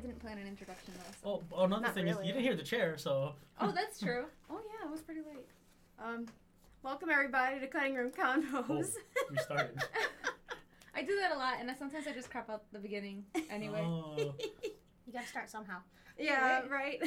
[0.00, 1.38] actually didn't plan an introduction though.
[1.38, 1.44] So.
[1.52, 4.24] Oh, another Not thing is you didn't hear the chair, so Oh, that's true.
[4.50, 5.46] Oh yeah, it was pretty late.
[6.02, 6.26] Um,
[6.82, 8.92] welcome everybody to Cutting Room Convos.
[9.18, 9.24] Oh.
[9.30, 9.78] we started.
[10.94, 13.82] I do that a lot, and I, sometimes I just crop out the beginning anyway.
[13.82, 14.34] Oh.
[15.06, 15.78] You gotta start somehow.
[16.16, 17.02] yeah, right.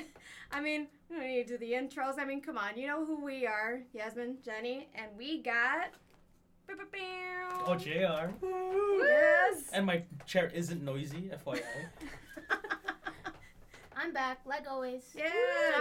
[0.51, 2.19] I mean, we don't need to do the intros.
[2.19, 5.91] I mean, come on, you know who we are, Yasmin, Jenny, and we got.
[7.65, 8.33] Oh, JR.
[8.97, 9.69] Yes.
[9.71, 11.61] And my chair isn't noisy, FYI.
[14.03, 15.01] I'm back, like always.
[15.15, 15.23] Yeah,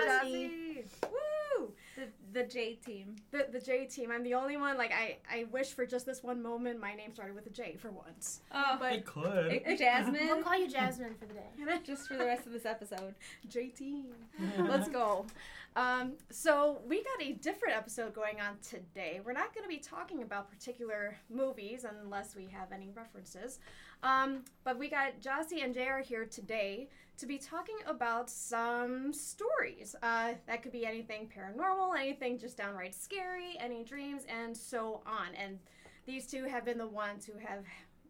[0.06, 0.24] Jazzy.
[0.24, 0.84] Jazzy.
[1.10, 1.72] Woo!
[1.96, 3.16] The the J team.
[3.32, 4.12] The the J team.
[4.12, 4.78] I'm the only one.
[4.78, 7.74] Like I, I wish for just this one moment my name started with a J
[7.76, 8.40] for once.
[8.52, 9.62] Oh, I But could.
[9.66, 10.26] but Jasmine.
[10.28, 11.78] We'll call you Jasmine for the day.
[11.84, 13.14] just for the rest of this episode.
[13.48, 14.06] J team.
[14.58, 15.26] Let's go.
[15.74, 19.20] Um, so we got a different episode going on today.
[19.24, 23.58] We're not going to be talking about particular movies unless we have any references.
[24.02, 29.94] Um, but we got Jossie and JR here today to be talking about some stories.
[30.02, 35.34] Uh, that could be anything paranormal, anything just downright scary, any dreams, and so on.
[35.34, 35.58] And
[36.06, 37.64] these two have been the ones who have,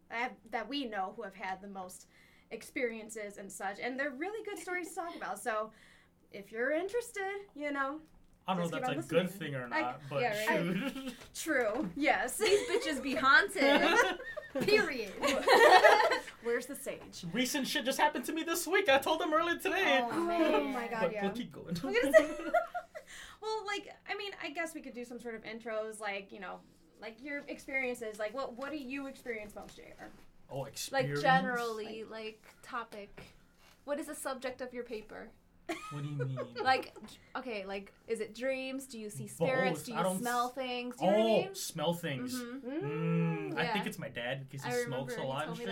[0.09, 2.07] have that we know who have had the most
[2.51, 3.79] experiences and such.
[3.81, 5.39] And they're really good stories to talk about.
[5.39, 5.71] So
[6.31, 7.99] if you're interested, you know,
[8.47, 9.51] I don't know if that's a good listening.
[9.51, 10.91] thing or I- not, but yeah, right.
[10.93, 11.13] shoot.
[11.35, 11.89] true.
[11.95, 12.37] Yes.
[12.37, 13.89] These bitches be haunted.
[14.61, 15.11] Period.
[16.43, 17.25] Where's the sage?
[17.31, 18.89] Recent shit just happened to me this week.
[18.89, 20.01] I told them earlier today.
[20.03, 20.09] Oh,
[20.55, 21.23] Oh my god, but yeah.
[21.23, 21.75] we'll keep going.
[21.83, 22.29] I'm gonna say-
[23.41, 26.39] well, like, I mean, I guess we could do some sort of intros, like, you
[26.39, 26.59] know,
[27.01, 28.19] like your experiences.
[28.19, 30.05] Like, what what do you experience most, JR?
[30.51, 30.91] oh, experience?
[30.91, 31.21] like experience.
[31.21, 33.23] generally, like topic.
[33.85, 35.27] What is the subject of your paper?
[35.91, 36.39] What do you mean?
[36.63, 36.93] Like,
[37.35, 38.85] okay, like, is it dreams?
[38.85, 39.79] Do you see spirits?
[39.79, 39.85] Both.
[39.85, 40.95] Do you smell s- things?
[40.97, 41.55] Do you know what I oh, mean?
[41.55, 42.33] smell things.
[42.41, 42.81] Mhm.
[42.83, 45.69] Mm, I think it's my dad because he I smokes a lot and shit.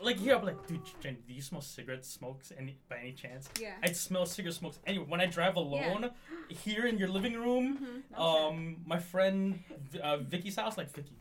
[0.00, 3.48] Like here, I'm like, dude, Jen, do you smell cigarette smokes any by any chance?
[3.60, 3.72] Yeah.
[3.82, 5.06] I smell cigarette smokes anyway.
[5.08, 6.10] When I drive alone,
[6.48, 8.18] here in your living room, Mhm.
[8.18, 9.58] um, my friend
[10.00, 11.16] uh, Vicky's house, like Vicky,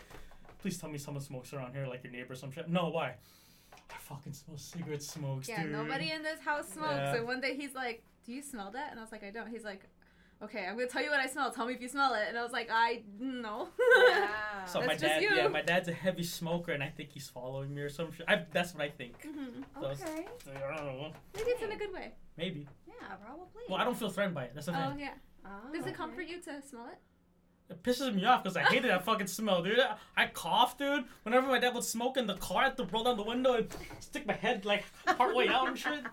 [0.60, 2.70] please tell me someone smokes around here, like your neighbor or some shit.
[2.70, 3.16] No, why?
[3.92, 5.72] I fucking smell cigarette smokes, Yeah, dude.
[5.72, 6.94] nobody in this house smokes.
[6.96, 7.14] Yeah.
[7.16, 9.48] So one day he's like, "Do you smell that?" And I was like, "I don't."
[9.50, 9.84] He's like,
[10.42, 11.52] "Okay, I'm gonna tell you what I smell.
[11.52, 13.70] Tell me if you smell it." And I was like, "I no."
[14.10, 14.28] Yeah.
[14.68, 15.34] So That's my just dad, you.
[15.34, 18.26] yeah, my dad's a heavy smoker, and I think he's following me or some shit.
[18.28, 19.22] I, that's what I think.
[19.26, 19.64] Mhm.
[19.80, 20.28] So okay.
[20.54, 21.14] I don't know.
[21.34, 22.12] Maybe it's in a good way.
[22.36, 22.68] Maybe.
[22.86, 23.64] Yeah, probably.
[23.70, 24.52] Well, I don't feel threatened by it.
[24.54, 25.14] That's the Oh yeah.
[25.46, 26.98] Oh, Does it comfort you to smell it?
[27.70, 29.80] It pisses me off because I hated that fucking smell, dude.
[29.80, 31.04] I, I cough, dude.
[31.24, 33.54] Whenever my dad would smoke in the car, I had to roll down the window
[33.56, 33.68] and
[34.00, 34.86] stick my head like
[35.18, 36.04] part way out and shit.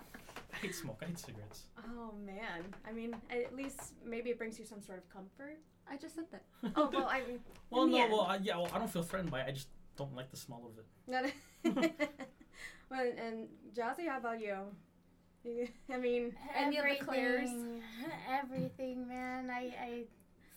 [0.53, 0.99] I hate smoke.
[1.03, 1.65] I hate cigarettes.
[1.97, 2.65] Oh man.
[2.89, 5.59] I mean, at least maybe it brings you some sort of comfort.
[5.91, 6.43] I just said that.
[6.77, 7.39] Oh well, I mean,
[7.71, 8.13] well, no, end.
[8.13, 9.47] well, I, yeah, well, I don't feel threatened by it.
[9.49, 10.87] I just don't like the smell of it.
[11.65, 11.91] No.
[12.91, 14.57] Well, and Jazzy, how about you?
[15.45, 17.49] You- I mean, Any of the clairs?
[17.51, 17.83] Everything,
[18.31, 19.51] everything, man.
[19.51, 20.05] I, I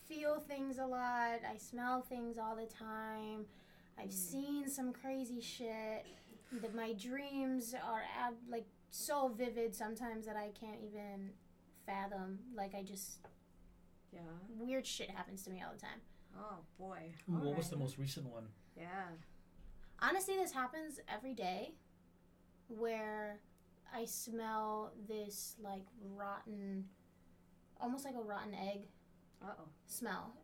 [0.08, 1.40] feel things a lot.
[1.48, 3.46] I smell things all the time.
[3.98, 4.12] I've mm.
[4.12, 6.06] seen some crazy shit.
[6.62, 11.30] That my dreams are ab- like so vivid sometimes that I can't even
[11.84, 12.38] fathom.
[12.56, 13.20] Like I just
[14.12, 14.20] yeah.
[14.58, 16.00] weird shit happens to me all the time.
[16.38, 17.12] Oh boy.
[17.30, 18.44] Ooh, what was the most recent one?
[18.76, 19.08] Yeah.
[20.00, 21.74] Honestly, this happens every day
[22.68, 23.40] where
[23.94, 26.84] I smell this like rotten,
[27.80, 28.82] almost like a rotten egg
[29.42, 29.64] Uh oh.
[29.86, 30.34] smell.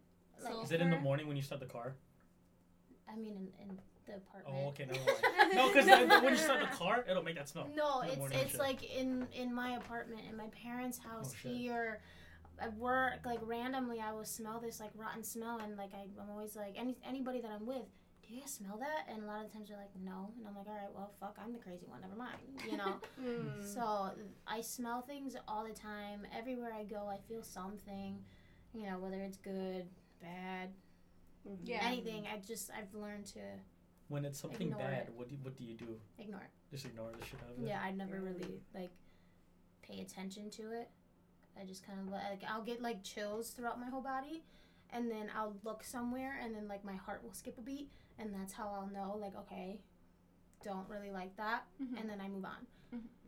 [0.42, 1.04] So- Is it in the Sulfur?
[1.04, 1.94] morning when you start the car?
[3.08, 4.56] I mean, in, in the apartment.
[4.64, 5.54] Oh, okay, never mind.
[5.54, 7.68] No, because when you start the car, it'll make that smell.
[7.74, 8.60] No, In the it's morning it's shit.
[8.60, 11.52] like in in my apartment, in my parents' house Oh, shit.
[11.56, 12.00] here.
[12.60, 16.30] At work, like randomly, I will smell this like rotten smell, and like I, I'm
[16.30, 17.82] always like, any anybody that I'm with,
[18.26, 19.12] do you guys smell that?
[19.12, 21.36] And a lot of times they're like, no, and I'm like, all right, well, fuck,
[21.44, 22.38] I'm the crazy one, never mind,
[22.70, 22.94] you know.
[23.20, 23.74] Mm.
[23.74, 24.10] So
[24.46, 26.20] I smell things all the time.
[26.36, 28.18] Everywhere I go, I feel something.
[28.74, 29.86] You know, whether it's good,
[30.20, 30.70] bad.
[31.62, 31.80] Yeah.
[31.82, 32.26] anything.
[32.32, 33.40] I just I've learned to
[34.08, 35.12] When it's something bad, it.
[35.14, 35.96] what do you, what do you do?
[36.18, 36.50] ignore it.
[36.70, 37.68] Just ignore the shit out of it.
[37.68, 38.90] Yeah, I never really like
[39.82, 40.88] pay attention to it.
[41.60, 44.42] I just kind of like I'll get like chills throughout my whole body,
[44.90, 48.34] and then I'll look somewhere, and then like my heart will skip a beat, and
[48.34, 49.78] that's how I'll know like okay,
[50.64, 52.00] don't really like that, Mhm.
[52.00, 52.66] and then I move on.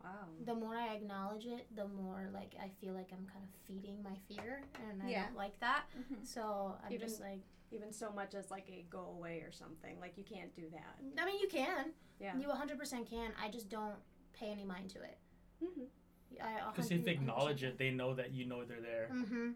[0.02, 0.28] Wow.
[0.44, 4.02] the more I acknowledge it, the more like I feel like I'm kind of feeding
[4.04, 5.26] my fear, and I Yeah.
[5.26, 5.86] don't like that.
[5.98, 6.24] Mhm.
[6.24, 7.40] So I'm Even- just like,
[7.72, 9.98] Even so much as like a go away or something.
[9.98, 11.00] Like you can't do that.
[11.20, 12.36] I mean, you can, Yeah.
[12.38, 13.32] you 100% can.
[13.42, 13.96] I just don't
[14.32, 15.18] pay any mind to it.
[15.58, 15.86] hmm
[16.30, 19.08] Because if they acknowledge it, they know that you know they're there.
[19.12, 19.52] Mm-hmm.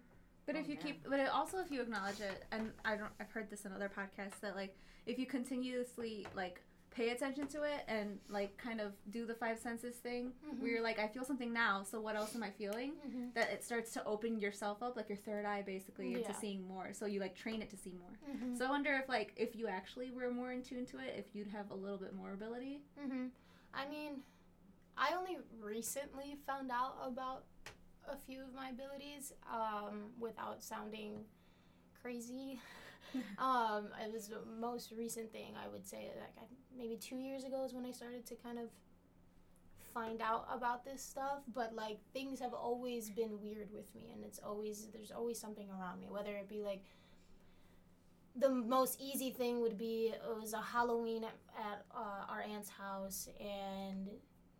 [0.46, 0.80] But if Oh, you yeah.
[0.80, 3.72] keep, but it also if you acknowledge it, and I don't, I've heard this in
[3.72, 4.76] other podcasts that like
[5.06, 9.58] if you continuously like pay attention to it and like kind of do the five
[9.58, 10.58] senses thing Mhm.
[10.60, 12.94] where you're like, I feel something now, so what else am I feeling?
[13.06, 13.32] Mhm.
[13.34, 16.92] That it starts to open yourself up, like your third eye basically, into seeing more.
[16.92, 18.18] So you like train it to see more.
[18.28, 18.56] Mhm.
[18.58, 21.34] So I wonder if like if you actually were more in tune to it, if
[21.34, 22.82] you'd have a little bit more ability.
[22.98, 23.28] hmm
[23.72, 24.24] I mean,
[24.96, 27.44] I only recently found out about
[28.08, 31.24] a few of my abilities um, without sounding
[32.02, 32.58] crazy.
[33.38, 36.10] um, it was the most recent thing I would say.
[36.18, 36.44] Like I,
[36.76, 38.66] maybe two years ago is when I started to kind of
[39.92, 41.40] find out about this stuff.
[41.54, 45.68] But like things have always been weird with me, and it's always there's always something
[45.70, 46.08] around me.
[46.10, 46.82] Whether it be like
[48.36, 52.70] the most easy thing would be it was a Halloween at, at uh, our aunt's
[52.70, 54.08] house, and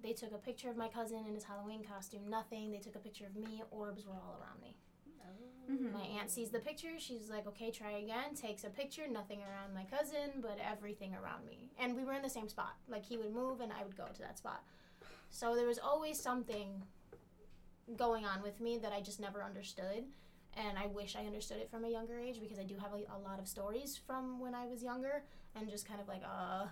[0.02, 2.28] they took a picture of my cousin in his Halloween costume.
[2.28, 2.70] Nothing.
[2.72, 3.62] They took a picture of me.
[3.70, 4.76] Orbs were all around me.
[5.70, 5.92] Mhm.
[5.92, 6.98] My aunt sees the picture.
[6.98, 8.34] She's like, okay, try again.
[8.34, 9.06] Takes a picture.
[9.08, 11.70] Nothing around my cousin, but everything around me.
[11.78, 12.74] And we were in the same spot.
[12.88, 14.62] Like he would move and I would go to that spot.
[15.30, 16.82] So there was always something
[17.96, 20.04] going on with me that I just never understood.
[20.56, 22.96] And I wish I understood it from a younger age because I do have a,
[23.14, 25.22] a lot of stories from when I was younger
[25.54, 26.66] and just kind of like, uh,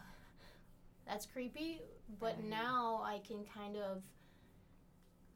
[1.06, 1.80] that's creepy.
[2.18, 2.44] But Right.
[2.44, 4.02] now I can kind of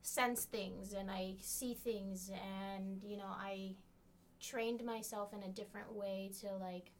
[0.02, 3.76] sense things and I see things and you know I
[4.40, 6.90] trained myself in a different way to like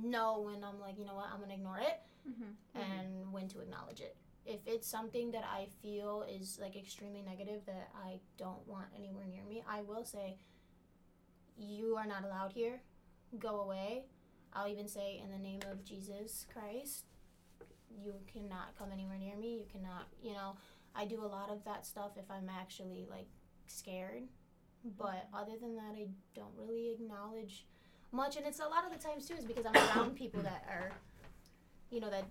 [0.00, 2.78] know when I'm like you know what I'm gonna ignore it Mm-hmm.
[2.80, 4.14] and when to acknowledge it.
[4.44, 9.24] If it's something that I feel is like extremely negative that I don't want anywhere
[9.26, 10.36] near me I will say
[11.56, 12.82] you are not allowed here.
[13.38, 14.04] Go away.
[14.52, 17.04] I'll even say in the name of Jesus Christ
[17.90, 19.54] you cannot come anywhere near me.
[19.60, 20.56] You cannot you know
[20.98, 23.28] I do a lot of that stuff if I'm actually like
[23.66, 24.24] scared.
[24.98, 27.66] But other than that, I don't really acknowledge
[28.10, 28.36] much.
[28.36, 30.90] And it's a lot of the times too is because I'm around people that are,
[31.90, 32.24] you know, that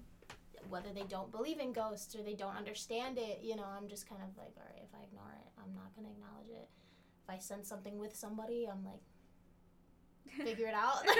[0.69, 4.09] whether they don't believe in ghosts or they don't understand it, you know, I'm just
[4.09, 6.67] kind of like, all right, if I ignore it, I'm not gonna acknowledge it.
[7.23, 11.17] If I sense something with somebody, I'm like, figure it out, like,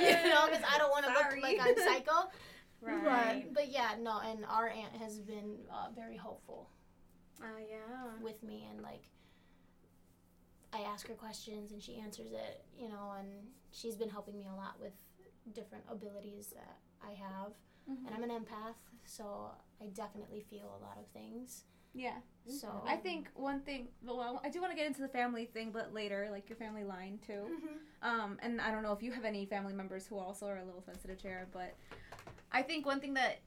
[0.00, 2.12] you know, because I don't want to look like I'm psycho.
[2.82, 3.44] Right.
[3.48, 6.70] But, but yeah, no, and our aunt has been uh, very helpful
[7.42, 8.22] Oh yeah.
[8.22, 9.04] with me and like
[10.72, 13.28] I ask her questions and she answers it, you know, and
[13.72, 14.92] she's been helping me a lot with
[15.52, 17.52] different abilities that I have.
[17.90, 18.06] Mm-hmm.
[18.06, 19.50] And I'm an empath, so
[19.80, 21.64] I definitely feel a lot of things.
[21.92, 22.18] Yeah.
[22.46, 25.72] So I think one thing, well, I do want to get into the family thing,
[25.72, 27.48] but later, like your family line too.
[27.50, 28.08] Mhm.
[28.08, 30.64] Um, and I don't know if you have any family members who also are a
[30.64, 31.74] little sensitive to it, but
[32.52, 33.40] I think one thing that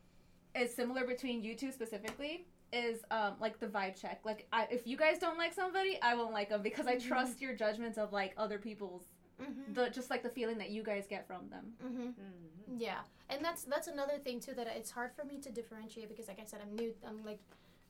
[0.56, 4.22] is similar between you two specifically is um, like the vibe check.
[4.26, 7.08] Like, I, if you guys don't like somebody, I won't like them because I Mhm.
[7.08, 9.04] trust your judgments of like other people's,
[9.40, 9.74] Mhm.
[9.76, 11.76] the just like the feeling that you guys get from them.
[11.84, 12.14] Mhm.
[12.16, 12.80] Mhm.
[12.82, 16.28] Yeah, and that's that's another thing too that it's hard for me to differentiate because,
[16.28, 16.94] like I said, I'm new.
[17.06, 17.40] I'm like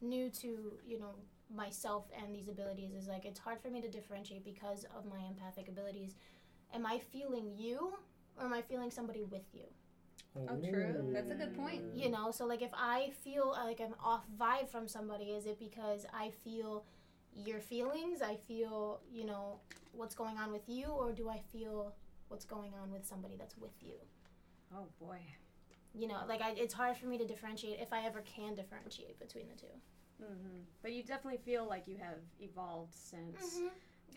[0.02, 1.16] new to you know
[1.50, 2.94] myself and these abilities.
[2.94, 6.16] Is like it's hard for me to differentiate because of my empathic abilities.
[6.74, 7.96] Am I feeling you,
[8.38, 9.66] or am I feeling somebody with you?
[10.36, 10.94] Oh, true.
[11.14, 11.82] That's a good point.
[11.96, 15.60] You know, so like if I feel like I'm off vibe from somebody, is it
[15.60, 16.86] because I feel
[17.36, 18.22] your feelings?
[18.22, 19.60] I feel you know
[19.94, 21.94] what's going on with you, or do I feel
[22.30, 23.94] what's going on with somebody that's with you?
[24.76, 25.20] Oh boy.
[25.94, 29.20] you know like I, it's hard for me to differentiate if i ever can differentiate
[29.20, 29.68] between the 2
[30.26, 33.60] hmm But you definitely feel like you have evolved since.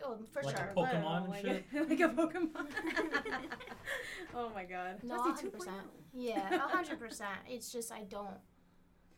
[0.05, 1.65] Oh for Like a sure po- Pokemon and like shit?
[1.75, 2.67] A, like a Pokemon.
[4.35, 4.99] oh my god.
[5.03, 5.69] no 100% 2.0.
[6.15, 8.39] yeah 100% it's just i don't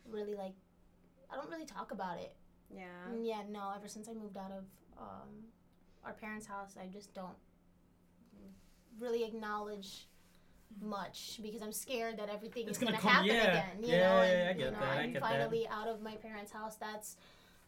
[0.09, 0.55] really like
[1.31, 2.35] i don't really talk about it
[2.75, 2.83] Yeah.
[3.11, 4.65] Mm, yeah no ever since i moved out of
[4.99, 5.29] um,
[6.05, 7.37] our parents house i just don't
[8.99, 10.09] really acknowledge
[10.83, 13.43] much because i'm scared that everything It's is gonna gonna, happen yeah.
[13.43, 15.23] again you Yeah, know yeah, and yeah, I you get know that, I i'm get
[15.23, 15.31] that.
[15.31, 17.17] finally out of my parents house that's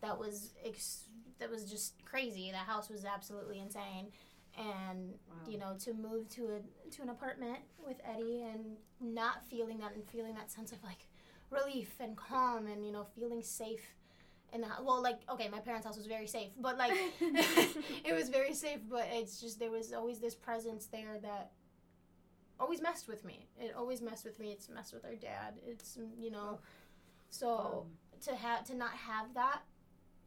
[0.03, 1.05] that was ex-
[1.41, 2.51] that was just crazy.
[2.51, 4.09] The house was absolutely insane.
[4.59, 5.35] And Wow.
[5.49, 9.95] you know to move to a to an apartment with Eddie and not feeling that
[9.95, 11.07] and feeling that sense of like
[11.51, 13.95] relief and calm and you know feeling safe
[14.53, 18.13] in the hou- well like okay my parents house was very safe but like it
[18.13, 21.53] was very safe but it's just there was always this presence there that
[22.59, 23.47] always messed with me.
[23.59, 24.53] It always messed with me.
[24.53, 25.55] It's messed with our dad.
[25.67, 26.59] It's you know oh.
[27.31, 28.21] so um.
[28.27, 29.63] to have to not have that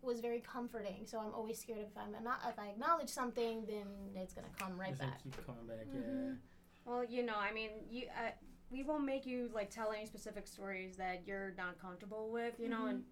[0.03, 3.85] was very comforting so i'm always scared if i'm not if i acknowledge something then
[4.15, 6.37] it's gonna come right It's back keep coming back, Mhm.
[6.85, 8.31] Well, you know, I mean, you uh,
[8.69, 12.67] we won't make you like tell any specific stories that you're not comfortable with, you
[12.67, 13.03] know, and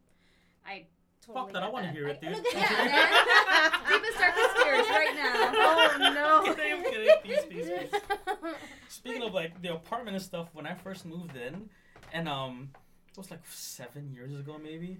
[0.65, 0.87] I
[1.25, 2.35] totally Fuck that, I want to hear it, dude.
[2.35, 4.01] look Yeah, at man.
[4.01, 5.51] Deepest darkest fears right now.
[6.03, 6.11] Oh
[6.45, 6.53] no.
[6.55, 7.15] Kidding, I'm kidding.
[7.23, 8.01] Peace, peace, peace.
[8.89, 11.69] Speaking of like the apartment and stuff, when I first moved in,
[12.11, 12.71] and um,
[13.11, 14.99] it was like seven years ago maybe.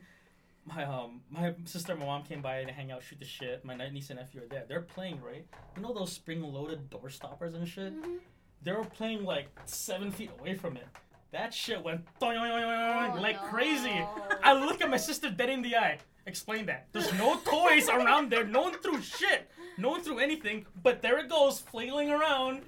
[0.66, 3.66] My um, my sister and my mom came by to hang out, shoot the shit.
[3.66, 4.66] My niece and nephew are there.
[4.68, 5.46] They're playing right.
[5.76, 7.94] You know those spring-loaded door stoppers and shit.
[8.00, 8.20] Mhm.
[8.62, 10.88] They were playing like seven feet away from it.
[11.32, 13.48] That shit went like no.
[13.50, 14.06] crazy.
[14.44, 15.98] I look at my sister dead in the eye.
[16.28, 16.88] Explain that.
[16.92, 18.44] There's no toys around there.
[18.46, 19.50] No one threw shit.
[19.78, 20.66] No one threw anything.
[20.84, 22.62] But there it goes, flailing around.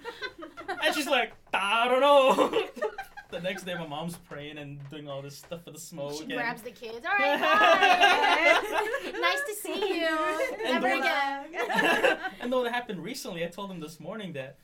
[0.84, 2.64] And she's like, I don't know.
[3.44, 6.14] next day, my mom's praying and doing all this stuff for the smoke.
[6.14, 7.06] She and- grabs the kids.
[7.06, 7.40] All right,
[9.14, 9.20] bye.
[9.20, 10.18] nice to see you.
[10.66, 12.18] And Never again.
[12.42, 14.58] and though that happened recently, I told him this morning that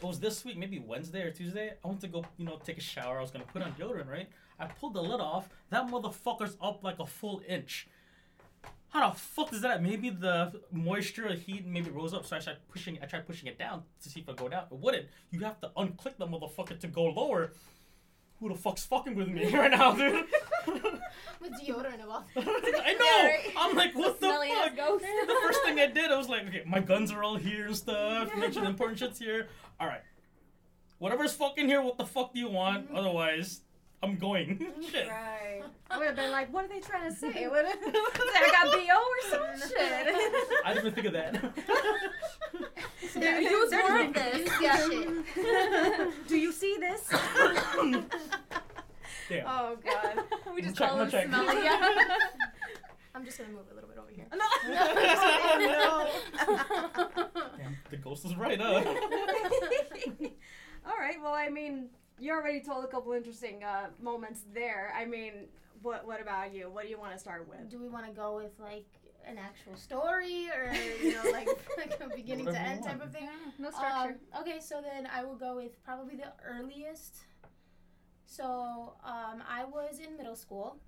[0.00, 1.74] it was this week, maybe Wednesday or Tuesday.
[1.84, 3.18] I went to go, you know, take a shower.
[3.18, 4.28] I was gonna put on deodorant, right?
[4.58, 5.48] I pulled the lid off.
[5.70, 7.88] That motherfucker's up like a full inch.
[8.88, 9.82] How the fuck is that?
[9.82, 12.98] Maybe the moisture or heat maybe rose up, so I tried pushing.
[13.02, 14.64] I tried pushing it down to see if it go down.
[14.70, 15.06] It wouldn't.
[15.30, 17.52] You have to unclick the motherfucker to go lower.
[18.40, 20.24] Who the fuck's fucking with me right now, dude?
[21.40, 22.24] With deodorant about.
[22.36, 23.04] I know.
[23.04, 23.52] Yeah, right.
[23.56, 24.76] I'm like, what the ass fuck?
[24.76, 25.04] ghost.
[25.04, 27.76] the first thing I did, I was like, okay, my guns are all here and
[27.76, 28.34] stuff.
[28.34, 29.48] Make sure the important shit's here.
[29.78, 30.00] All right,
[30.98, 32.86] whatever's fucking here, what the fuck do you want?
[32.86, 32.96] Mm-hmm.
[32.96, 33.60] Otherwise,
[34.02, 34.58] I'm going.
[34.90, 35.08] Shit.
[35.08, 35.62] Right.
[35.90, 37.46] I would have been like, what are they trying to say?
[37.48, 40.14] What I got BO or some shit.
[40.64, 41.32] I didn't even think of that.
[43.14, 44.50] There, Use there's more of this.
[44.60, 46.28] Yeah, shit.
[46.28, 47.08] Do you see this?
[49.28, 49.44] Damn.
[49.46, 50.24] Oh god.
[50.54, 51.26] we just Check, call no him check.
[51.26, 51.64] smelly.
[51.64, 51.94] Yeah.
[53.14, 54.26] I'm just gonna move a little bit over here.
[54.36, 54.46] No.
[57.56, 58.84] Damn, the ghost is right, huh?
[60.86, 61.16] All right.
[61.22, 64.92] Well, I mean, you already told a couple interesting uh, moments there.
[64.96, 65.32] I mean,
[65.82, 66.70] what what about you?
[66.70, 67.70] What do you want to start with?
[67.70, 68.86] Do we want to go with like
[69.26, 73.28] an actual story or you know like, like a beginning to end type of thing?
[73.58, 74.18] no structure.
[74.34, 77.16] Um, okay, so then I will go with probably the earliest.
[78.24, 80.78] So um, I was in middle school,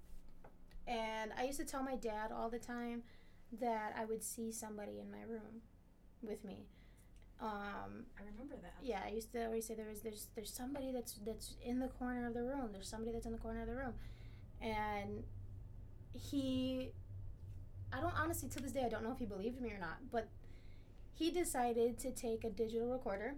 [0.86, 3.02] and I used to tell my dad all the time
[3.60, 5.62] that I would see somebody in my room
[6.22, 6.66] with me.
[7.40, 8.74] Um, I remember that.
[8.82, 11.86] yeah, I used to always say there is there's there's somebody that's that's in the
[11.88, 12.70] corner of the room.
[12.72, 13.94] There's somebody that's in the corner of the room,
[14.60, 15.22] and
[16.12, 16.90] he,
[17.92, 19.98] I don't honestly to this day I don't know if he believed me or not,
[20.10, 20.28] but
[21.14, 23.34] he decided to take a digital recorder.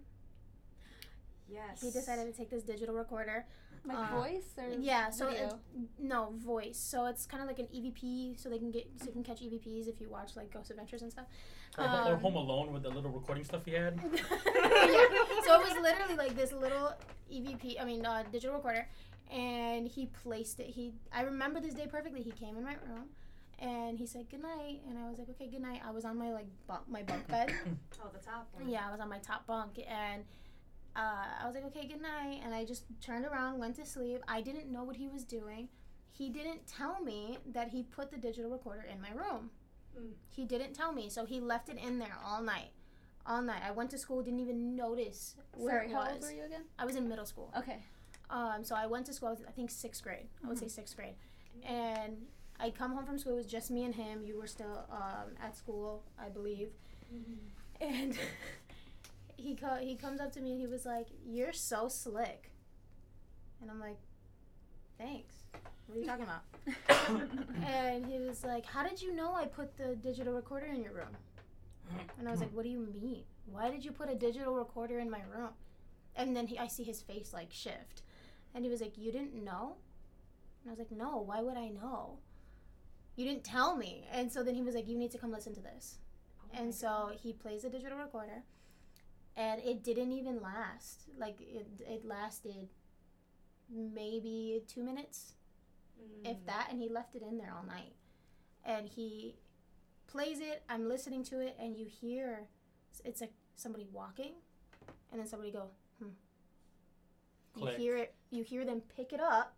[1.48, 1.82] Yes.
[1.82, 3.44] He decided to take this digital recorder.
[3.84, 5.44] Like uh, voice or Yeah, so video?
[5.46, 5.54] it's,
[5.98, 6.76] no voice.
[6.78, 9.40] So it's kind of like an EVP, so they can get so you can catch
[9.40, 11.24] EVPs if you watch like Ghost Adventures and stuff.
[11.78, 13.98] Or, or Um, Home Alone with the little recording stuff he had.
[14.12, 15.06] yeah.
[15.44, 16.92] So it was literally like this little
[17.32, 18.86] EVP, I mean, uh, digital recorder,
[19.30, 20.66] and he placed it.
[20.66, 22.22] He, I remember this day perfectly.
[22.22, 23.04] He came in my room,
[23.58, 25.80] and he said good night, and I was like, okay, good night.
[25.86, 27.50] I was on my like bunk, my bunk bed.
[28.02, 28.68] Oh, the top one.
[28.68, 30.24] yeah, I was on my top bunk, and
[30.96, 34.22] uh, I was like, okay, good night, and I just turned around, went to sleep.
[34.26, 35.68] I didn't know what he was doing.
[36.10, 39.50] He didn't tell me that he put the digital recorder in my room.
[39.98, 40.10] Mm.
[40.34, 42.70] He didn't tell me, so he left it in there all night.
[43.26, 43.62] All night.
[43.64, 46.12] I went to school, didn't even notice where Sorry, it how was.
[46.14, 46.62] old were you again?
[46.78, 47.52] I was in middle school.
[47.56, 47.78] Okay.
[48.28, 49.28] Um, so I went to school.
[49.28, 50.26] I was, I think sixth grade.
[50.44, 51.14] I would say sixth grade,
[51.64, 52.16] and
[52.58, 53.34] I come home from school.
[53.34, 54.22] It was just me and him.
[54.24, 56.68] You were still um, at school, I believe,
[57.80, 58.16] and
[59.40, 62.52] he co- he comes up to me and he was like, "You're so slick,"
[63.60, 63.98] and I'm like,
[64.98, 65.34] "Thanks."
[65.86, 66.44] What are you talking about?
[67.66, 70.92] and he was like, "How did you know I put the digital recorder in your
[70.92, 71.16] room?"
[72.18, 73.24] And I was like, "What do you mean?
[73.46, 75.50] Why did you put a digital recorder in my room?"
[76.16, 78.02] And then he, I see his face like shift,
[78.54, 79.76] and he was like, "You didn't know?"
[80.62, 81.18] And I was like, "No.
[81.18, 82.18] Why would I know?
[83.16, 85.54] You didn't tell me." And so then he was like, "You need to come listen
[85.54, 85.98] to this."
[86.42, 88.42] Oh and so he plays a digital recorder,
[89.36, 91.04] and it didn't even last.
[91.18, 92.68] Like it, it lasted
[93.72, 95.34] maybe two minutes,
[96.00, 96.30] Mm.
[96.30, 97.92] if that, and he left it in there all night.
[98.64, 99.36] And he
[100.06, 100.62] plays it.
[100.66, 102.48] I'm listening to it, and you hear
[103.04, 104.32] it's like somebody walking,
[105.10, 105.68] and then somebody go,
[105.98, 106.08] hmm.
[107.56, 108.14] You hear it.
[108.30, 109.54] You hear them pick it up,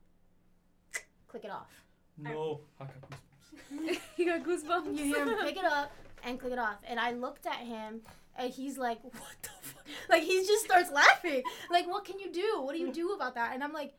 [1.28, 1.70] click it off.
[2.18, 2.60] No.
[2.80, 3.98] I got goosebumps.
[4.16, 4.98] you got goosebumps.
[4.98, 5.92] You hear him pick it up
[6.24, 6.78] and click it off.
[6.88, 8.00] And I looked at him
[8.36, 9.12] and he's like, What
[9.42, 9.61] the fuck?
[10.08, 11.42] Like he just starts laughing.
[11.70, 12.60] Like, what can you do?
[12.62, 13.54] What do you do about that?
[13.54, 13.94] And I'm like,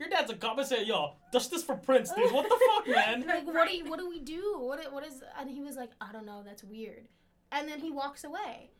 [0.00, 2.32] Your dad's a cop and said, yo, dust this for prints, dude.
[2.32, 3.24] What the fuck, man?
[3.26, 4.56] like what do you, what do we do?
[4.58, 7.06] What what is and he was like, I don't know, that's weird.
[7.52, 8.70] And then he walks away.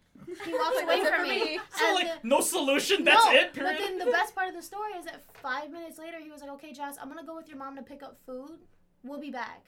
[0.45, 1.29] He walks away from me.
[1.45, 1.59] me.
[1.77, 3.05] So, And like, the- no solution?
[3.05, 3.53] That's no, it?
[3.53, 3.77] Period.
[3.79, 6.41] But then the best part of the story is that five minutes later he was
[6.41, 8.59] like, Okay, Joss, I'm gonna go with your mom to pick up food.
[9.05, 9.65] We'll be back.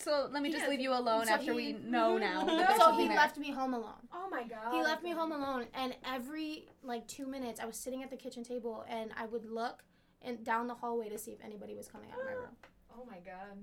[0.00, 2.44] So let me just Yeah, leave you alone so after he- we know now.
[2.44, 4.08] that So he left me home alone.
[4.12, 4.74] Oh my god.
[4.74, 8.16] He left me home alone, and every like two minutes, I was sitting at the
[8.16, 9.84] kitchen table, and I would look,
[10.20, 12.56] and down the hallway to see if anybody was coming out of my room.
[12.96, 13.58] Oh my god.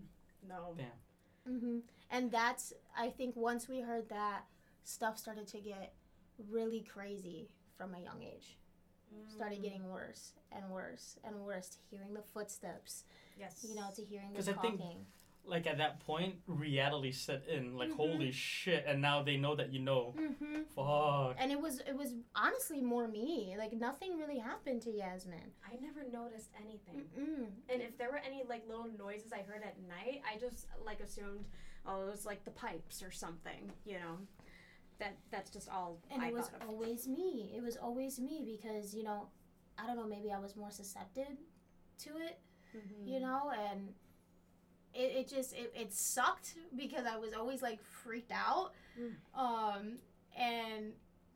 [0.47, 0.75] No.
[0.77, 1.59] Damn.
[1.61, 1.81] Mhm.
[2.09, 4.43] And that's, I think, once we heard that,
[4.83, 5.93] stuff started to get
[6.49, 8.57] really crazy from a young age.
[9.27, 9.63] Started Mm.
[9.63, 11.77] getting worse and worse and worse.
[11.89, 13.05] Hearing the footsteps,
[13.37, 13.65] Yes.
[13.67, 14.77] you know, to hearing the 'Cause I talking.
[14.77, 15.07] think-
[15.43, 17.75] Like at that point, reality set in.
[17.75, 17.95] Like Mhm.
[17.95, 18.85] holy shit!
[18.85, 20.11] And now they know that you know.
[20.11, 21.35] hmm Fuck.
[21.39, 23.55] And it was, it was honestly more me.
[23.57, 25.51] Like nothing really happened to Yasmin.
[25.65, 27.09] I never noticed anything.
[27.17, 27.47] Mm-mm.
[27.69, 30.99] And if there were any like little noises I heard at night, I just like
[30.99, 31.47] assumed,
[31.87, 33.71] oh, it was like the pipes or something.
[33.83, 34.17] You know,
[34.99, 36.69] that that's just all And I it was thought of.
[36.69, 37.51] always me.
[37.57, 39.27] It was always me because you know,
[39.79, 40.05] I don't know.
[40.05, 41.35] Maybe I was more susceptible
[42.03, 42.39] to it.
[42.75, 43.07] Mhm.
[43.07, 43.93] you know and
[44.93, 48.71] it, it just it, it sucked because i was always like freaked out.
[48.99, 49.13] Mm.
[49.39, 49.97] um
[50.37, 50.91] and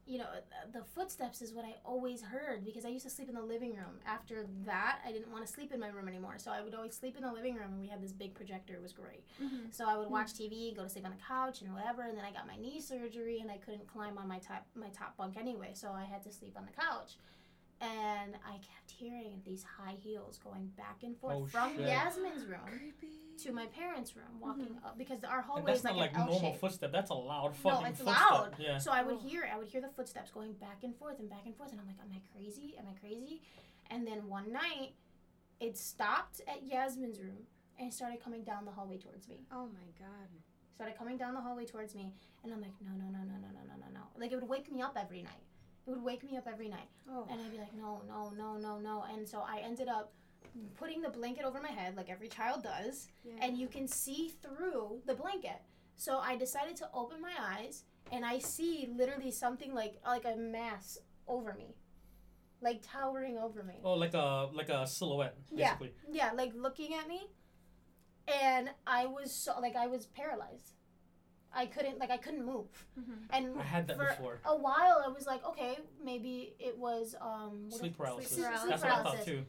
[0.07, 0.27] you know
[0.71, 3.71] the, footsteps is what i always heard because i used to sleep in the living
[3.75, 3.95] room.
[4.05, 6.35] After that i didn't want to sleep in my room anymore.
[6.37, 8.73] So i would always sleep in the living room and we had this big projector.
[8.75, 9.23] It was great.
[9.41, 9.73] Mhm.
[9.73, 12.25] so i would watch tv go to sleep on the couch and whatever and then
[12.25, 15.37] i got my knee surgery and i couldn't climb on my top my top bunk
[15.37, 15.71] anyway.
[15.73, 17.13] So i had to sleep on the couch
[17.81, 21.87] and I kept hearing these high heels going back and forth Oh, from shit.
[21.87, 22.93] Yasmin's room
[23.43, 24.47] to my parents' room, mm-hmm.
[24.47, 26.61] walking up because our And hallway is like not like an L normal shape.
[26.61, 26.91] footstep.
[26.91, 27.81] That's a loud fucking.
[27.81, 28.31] No, it's footstep.
[28.31, 28.55] loud.
[28.57, 28.77] Yeah.
[28.77, 31.45] So I would hear, I would hear the footsteps going back and forth and back
[31.45, 32.75] and forth, and I'm like, am I crazy?
[32.79, 33.41] Am I crazy?
[33.91, 34.93] And then one night,
[35.59, 37.43] it stopped at Yasmin's room
[37.79, 39.45] and started coming down the hallway towards me.
[39.51, 40.29] Oh my god.
[40.73, 42.11] Started coming down the hallway towards me,
[42.43, 43.99] and I'm like, no, no, no, no, no, no, no, no, no.
[44.17, 45.43] Like it would wake me up every night.
[45.87, 46.89] It would wake me up every night.
[47.09, 47.27] Oh.
[47.29, 49.03] And I'd be like, no, no, no, no, no.
[49.13, 50.13] And so I ended up
[50.79, 53.07] putting the blanket over my head, like every child does,
[53.41, 55.61] and you can see through the blanket.
[55.95, 60.35] So I decided to open my eyes, and I see literally something like like a
[60.35, 61.75] mass over me,
[62.61, 63.75] like towering over me.
[63.83, 65.75] Oh, like a like a silhouette, Yeah.
[65.75, 65.93] basically.
[66.11, 67.27] Yeah, like looking at me,
[68.27, 70.71] and I was so like I was paralyzed.
[71.55, 72.67] I couldn't like I couldn't move,
[72.99, 73.17] Mhm.
[73.31, 74.39] and I had that for before.
[74.45, 78.31] a while I was like, okay, maybe it was um what Sleep paralysis.
[78.31, 78.69] sleep paralysis.
[78.69, 79.25] That's what I thought paralysis.
[79.25, 79.45] too.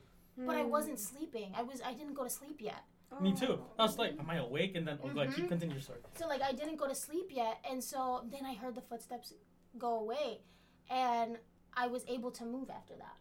[0.46, 1.52] but I wasn't sleeping.
[1.56, 2.82] I was I didn't go to sleep yet.
[3.20, 3.64] Me too.
[3.78, 4.74] I was like, am I awake?
[4.76, 6.00] And then, oh, God, keep continue your story.
[6.16, 9.32] So like I didn't go to sleep yet, and so then I heard the footsteps
[9.78, 10.40] go away,
[10.90, 11.38] and
[11.74, 13.16] I was able to move after that.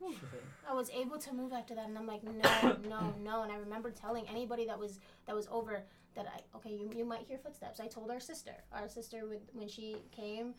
[0.68, 3.42] I was able to move after that, and I'm like, no, no, no.
[3.42, 5.82] And I remember telling anybody that was that was over
[6.14, 7.80] that I okay, you, you might hear footsteps.
[7.80, 10.54] I told our sister, our sister would when she came,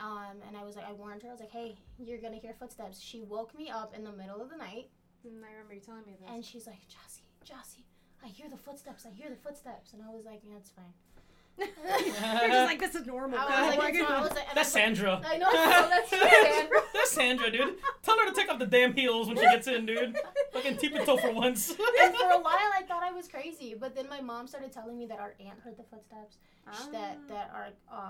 [0.00, 1.28] um, and I was like, I warned her.
[1.28, 3.00] I was like, hey, you're gonna hear footsteps.
[3.00, 4.88] She woke me up in the middle of the night,
[5.26, 6.28] Mm, I remember you telling me this.
[6.30, 7.84] and she's like, Jossie, Jossie,
[8.22, 9.06] I hear the footsteps.
[9.06, 10.92] I hear the footsteps, and I was like, yeah, it's fine.
[11.58, 11.68] You're
[12.48, 13.38] just like this is normal.
[13.38, 15.22] I was like, Like, it's, I was like, and That's I, Sandra.
[15.24, 16.78] I know, so that's Sandra.
[16.94, 17.76] That's Sandra, dude.
[18.02, 20.16] Tell her to take off the damn heels when she gets in, dude.
[20.52, 21.68] Fucking tip it toe for once.
[22.02, 24.96] and for a while I thought I was crazy, but then my mom started telling
[24.98, 26.38] me that our aunt heard the footsteps,
[26.72, 27.28] sh- that Ah.
[27.28, 27.66] that our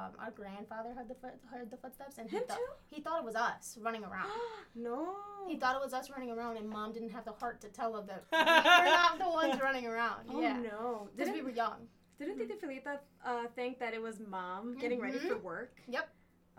[0.07, 2.59] um our grandfather heard the foot, heard the footsteps, and he Him thought
[2.91, 4.29] he thought it was us running around.
[4.75, 5.15] no.
[5.49, 7.97] He thought it was us running around, and mom didn't have the heart to tell
[7.97, 10.27] him that we're not the ones running around.
[10.31, 11.09] Oh yeah, no.
[11.13, 11.89] because Didn't, we were young.
[12.18, 15.42] Didn't Tita Felita uh, think that it was mom getting ready for Mhm.
[15.42, 15.72] work?
[15.88, 16.09] Yep.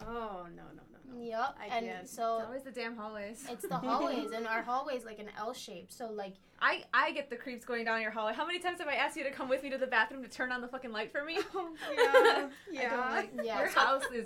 [0.01, 1.21] Oh no no no no.
[1.21, 2.01] Yep, I and get.
[2.01, 3.45] It's so always the damn hallways.
[3.49, 5.89] it's the hallways, and our hallways like an L shape.
[5.89, 8.33] So like I I get the creeps going down your hallway.
[8.33, 10.29] How many times have I asked you to come with me to the bathroom to
[10.29, 11.39] turn on the fucking light for me?
[11.55, 12.89] Oh I yeah.
[12.89, 14.25] don't like Yeah, your so- house is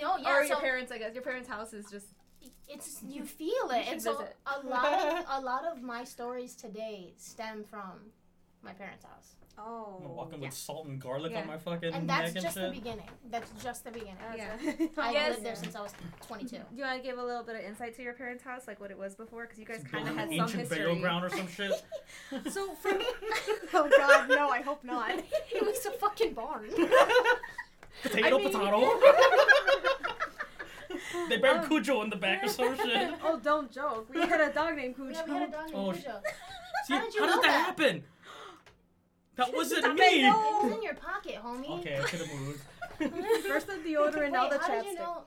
[0.00, 0.92] no, yeah, or so your parents.
[0.92, 2.06] I guess your parents' house is just
[2.68, 4.36] it's you feel it, should and so visit.
[4.46, 8.12] a lot of a lot of my stories today stem from
[8.62, 9.34] my parents' house.
[9.62, 10.00] Oh.
[10.04, 10.48] I'm walking Yeah.
[10.48, 11.42] with salt and garlic Yeah.
[11.42, 13.08] on my fucking And neck that's and just the beginning.
[13.30, 14.16] That's just the beginning.
[14.34, 14.56] Yeah.
[14.98, 15.30] I've Yes.
[15.32, 15.92] lived there since I was
[16.26, 16.56] 22.
[16.56, 18.80] Do you want to give a little bit of insight to your parents' house, like
[18.80, 19.42] what it was before?
[19.42, 20.78] Because you guys kind of had an some ancient history.
[20.78, 21.72] burial ground or some shit.
[22.50, 22.98] So from
[23.74, 25.10] oh god no I hope not.
[25.18, 26.70] it was a fucking barn.
[28.02, 29.00] Potato, I mean- potato.
[31.28, 33.14] they buried Um, Cujo in the back or some shit.
[33.24, 34.08] oh don't joke.
[34.12, 35.10] We had a dog named Cujo.
[35.12, 36.20] yeah, we had a dog named Oh, Cujo.
[36.86, 37.66] See, How did you how know did that, that?
[37.66, 38.04] happen?
[39.36, 40.22] That wasn't I me.
[40.22, 40.60] know.
[40.60, 41.78] It was in your pocket, homie.
[41.80, 42.60] Okay, I could have moved.
[43.46, 44.82] First the deodorant, Wait, now the how chapstick.
[44.82, 45.22] did you know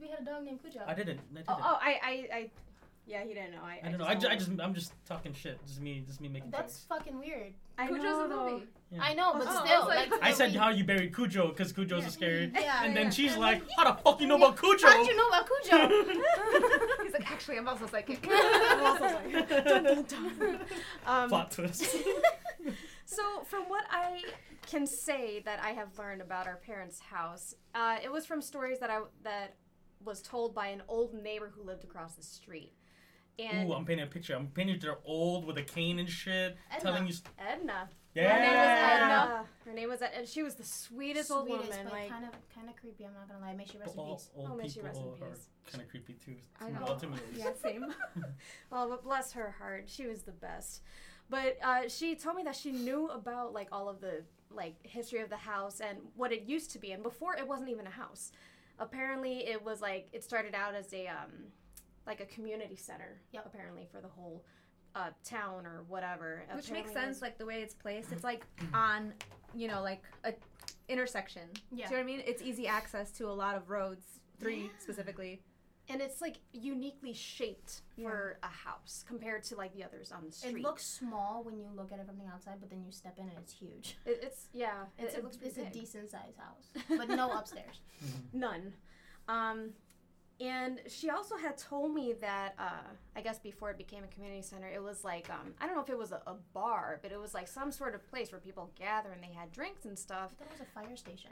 [0.00, 0.80] we had a dog named Cujo?
[0.86, 1.20] I didn't.
[1.32, 1.44] I didn't.
[1.48, 2.50] Oh, oh, I, I, I,
[3.06, 3.58] yeah, he didn't know.
[3.62, 4.06] I, I don't know.
[4.06, 5.58] I, ju- I just, I'm just talking shit.
[5.66, 6.86] Just me, just me making That's jokes.
[6.88, 7.52] fucking weird.
[7.76, 8.50] I Cujo's a though.
[8.50, 8.66] movie.
[8.90, 8.98] Yeah.
[9.02, 11.48] I know, but Oh, still, I was like, like- I said how you buried Cujo
[11.48, 12.04] because Cujo's Yeah.
[12.08, 12.50] so scary.
[12.54, 12.84] Yeah.
[12.84, 14.86] And then she's And like, how the fuck you know about Cujo?
[14.86, 15.88] How'd you know about Cujo?
[17.04, 18.26] He's like, actually, I'm also psychic.
[18.30, 20.58] I'm also like, dun, dun, dun.
[21.06, 21.96] Um, Plot twist.
[23.10, 24.22] So, from what I
[24.66, 28.80] can say that I have learned about our parents' house, uh, it was from stories
[28.80, 29.56] that I that
[30.04, 32.74] was told by an old neighbor who lived across the street.
[33.38, 34.34] And Ooh, I'm painting a picture.
[34.34, 36.82] I'm painting her old with a cane and shit, Edna.
[36.82, 37.12] telling you.
[37.14, 37.88] st- Edna.
[38.14, 38.34] Yeah.
[38.34, 39.44] Her name was Edna.
[39.64, 40.26] Her name was Edna.
[40.26, 41.84] She was the sweetest, old Sweetest, woman.
[41.86, 43.06] but Like, kind of kind of creepy.
[43.06, 43.54] I'm not gonna lie.
[43.54, 44.30] May she rest But in peace.
[44.36, 45.48] old Oh, may she people rest in are peace.
[45.72, 46.36] kind of creepy too.
[46.60, 46.80] I to- know.
[46.84, 47.16] well, to me.
[47.34, 47.86] Yeah, same.
[48.70, 50.82] well, but bless her heart, she was the best.
[51.30, 55.20] But uh, she told me that she knew about like all of the like history
[55.20, 57.90] of the house and what it used to be, and before it wasn't even a
[57.90, 58.32] house.
[58.78, 61.32] Apparently, it was like it started out as a um,
[62.06, 63.20] like a community center.
[63.32, 63.46] Yep.
[63.46, 64.44] Apparently, for the whole
[64.94, 66.44] uh, town or whatever.
[66.54, 68.12] Which makes Apparently it sense, like the way it's placed.
[68.12, 69.12] It's like on,
[69.54, 70.32] you know, like a
[70.88, 71.42] intersection.
[71.70, 71.88] Yeah.
[71.88, 72.22] Do you know what I mean?
[72.26, 74.04] It's easy access to a lot of roads.
[74.40, 74.68] Three Yeah.
[74.78, 75.40] specifically.
[75.88, 80.32] And it's like uniquely shaped for a house compared to like the others on the
[80.32, 80.56] street.
[80.56, 83.18] It looks small when you look at it from the outside, but then you step
[83.18, 83.96] in and it's huge.
[84.04, 84.84] It- it's yeah.
[84.98, 87.80] It's it a looks it's pretty a decent sized house, but no upstairs.
[88.32, 88.72] None.
[89.28, 89.70] Um,
[90.40, 94.42] and she also had told me that uh, I guess before it became a community
[94.42, 97.10] center, it was like um, I don't know if it was a, a bar, but
[97.12, 99.98] it was like some sort of place where people gather and they had drinks and
[99.98, 100.32] stuff.
[100.38, 101.30] That was a fire station.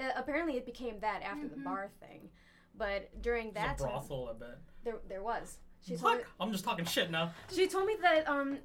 [0.00, 1.64] Uh, apparently, it became that after the Mhm.
[1.64, 2.28] bar thing.
[2.80, 4.58] But during that a time, brothel, I bet.
[4.84, 5.58] there there was.
[5.86, 6.18] She What?
[6.18, 7.32] me, I'm just talking shit now.
[7.54, 8.56] she told me that um,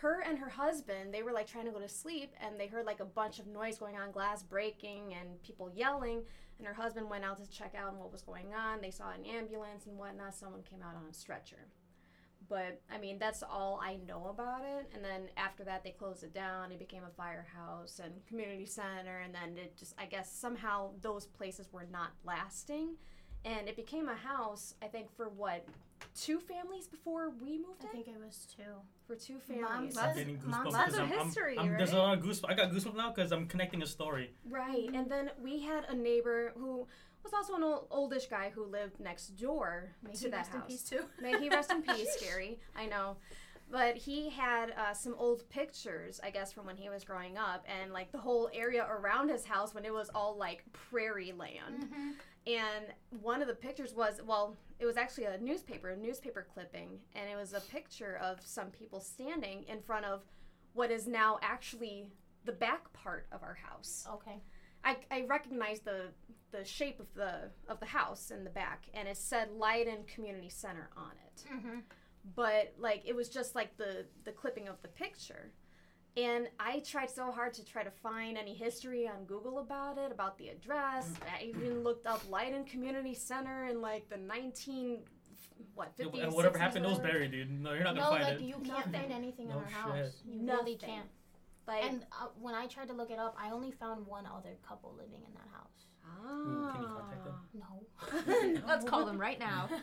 [0.00, 2.86] her and her husband they were like trying to go to sleep and they heard
[2.86, 6.22] like a bunch of noise going on, glass breaking and people yelling.
[6.58, 8.80] And her husband went out to check out what was going on.
[8.80, 10.34] They saw an ambulance and whatnot.
[10.34, 11.68] Someone came out on a stretcher.
[12.48, 14.90] But I mean, that's all I know about it.
[14.94, 16.72] And then after that, they closed it down.
[16.72, 19.18] It became a firehouse and community center.
[19.24, 22.96] And then it just, I guess, somehow those places were not lasting.
[23.44, 25.64] And it became a house, I think, for what,
[26.14, 27.92] two families before we moved I in?
[28.04, 28.62] think it was two.
[29.06, 29.94] For two families.
[29.94, 32.18] says- I'm getting Mom- goosebumps Lots because of I'm, I'm- history, I'm- There's a lot
[32.18, 32.50] of goosebumps.
[32.50, 34.34] I got goosebumps now because I'm connecting a story.
[34.48, 34.90] Right.
[34.92, 36.86] And then we had a neighbor who
[37.22, 40.52] was also an old, oldish guy who lived next door May to he that rest
[40.54, 40.68] in house.
[40.68, 41.04] peace too.
[41.20, 42.60] May he rest in peace, Gary.
[42.76, 43.16] I know.
[43.70, 47.64] But he had uh, some old pictures, I guess, from when he was growing up,
[47.68, 51.84] and like the whole area around his house when it was all like prairie land.
[51.84, 52.12] Mhm.
[52.46, 52.86] And
[53.20, 57.28] one of the pictures was, well, it was actually a newspaper, a newspaper clipping, and
[57.28, 60.22] it was a picture of some people standing in front of
[60.72, 62.08] what is now actually
[62.44, 64.06] the back part of our house.
[64.14, 64.40] Okay.
[64.84, 66.06] I, I recognized the
[66.52, 70.48] the shape of the of the house in the back, and it said Leiden Community
[70.48, 71.44] Center on it.
[71.52, 71.78] Mm-hmm.
[72.34, 75.52] But like it was just like the the clipping of the picture,
[76.16, 80.10] and I tried so hard to try to find any history on Google about it,
[80.12, 81.12] about the address.
[81.38, 84.98] I even looked up Leiden Community Center in like the nineteen
[85.74, 87.50] what Yeah, 50s, and whatever 60s, happened, it was buried, dude.
[87.50, 88.44] No, you're not gonna No, find like it.
[88.44, 90.22] you can't find anything No in our house.
[90.26, 90.64] You Nothing.
[90.64, 91.06] really can't.
[91.66, 94.56] Like And uh, when I tried to look it up, I only found one other
[94.66, 95.86] couple living in that house.
[96.06, 96.72] ah.
[96.72, 97.34] can you contact them?
[98.56, 98.62] No.
[98.66, 99.68] Let's call them right now.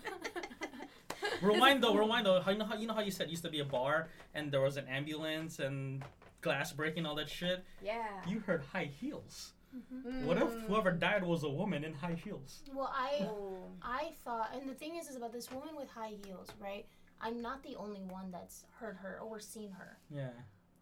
[1.41, 2.39] Rewind though, rewind though.
[2.41, 4.09] How you know how you know how you said it used to be a bar
[4.33, 6.03] and there was an ambulance and
[6.41, 7.63] glass breaking all that shit.
[7.83, 8.05] Yeah.
[8.27, 9.53] You heard high heels.
[9.75, 10.23] Mhm.
[10.25, 10.61] What if Mm.
[10.67, 12.63] whoever died was a woman in high heels?
[12.73, 13.71] Well, I Oh.
[13.81, 16.87] I thought, and the thing is, is about this woman with high heels, right?
[17.19, 19.99] I'm not the only one that's heard her or seen her.
[20.09, 20.29] Yeah.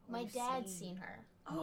[0.08, 0.90] My Or dad's seen.
[0.90, 1.26] seen her.
[1.48, 1.56] What?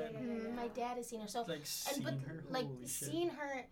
[0.00, 0.48] yeah, yeah, yeah.
[0.54, 1.28] My dad has seen her.
[1.28, 2.42] So Like and seen but her.
[2.50, 3.08] like Holy shit.
[3.10, 3.66] seeing her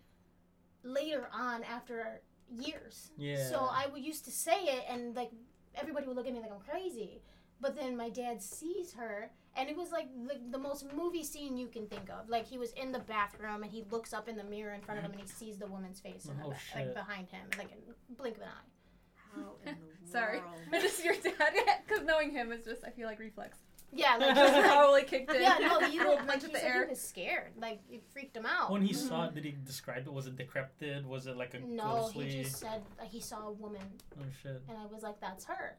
[0.83, 3.11] later on after years.
[3.17, 3.43] Yeah.
[3.49, 5.31] So I would used to say it, and like
[5.75, 7.21] everybody would look at me like I'm crazy.
[7.59, 11.57] But then my dad sees her, and it was like the, the most movie scene
[11.57, 12.27] you can think of.
[12.27, 14.97] Like he was in the bathroom, and he looks up in the mirror in front
[14.99, 17.47] of him, and he sees the woman's face in the Oh, ba- like behind him,
[17.59, 19.35] like a blink of an eye.
[19.35, 20.39] How in the Sorry.
[20.39, 20.51] world?
[20.71, 21.53] But just your dad,
[21.87, 23.59] because knowing him is just, I feel like reflex.
[23.93, 25.41] Yeah, like, Just just like Probably kicked in.
[25.41, 26.83] yeah, no, you Little like, he the said air.
[26.85, 27.51] he was scared.
[27.59, 28.71] Like it freaked him out.
[28.71, 29.07] when he mm-hmm.
[29.07, 30.13] saw it, did he describe it?
[30.13, 31.05] Was it decrepit?
[31.05, 32.29] Was it like a no, ghostly?
[32.29, 33.81] he just said like, he saw a woman,
[34.19, 34.61] Oh shit.
[34.69, 35.77] and I was like, "That's her,"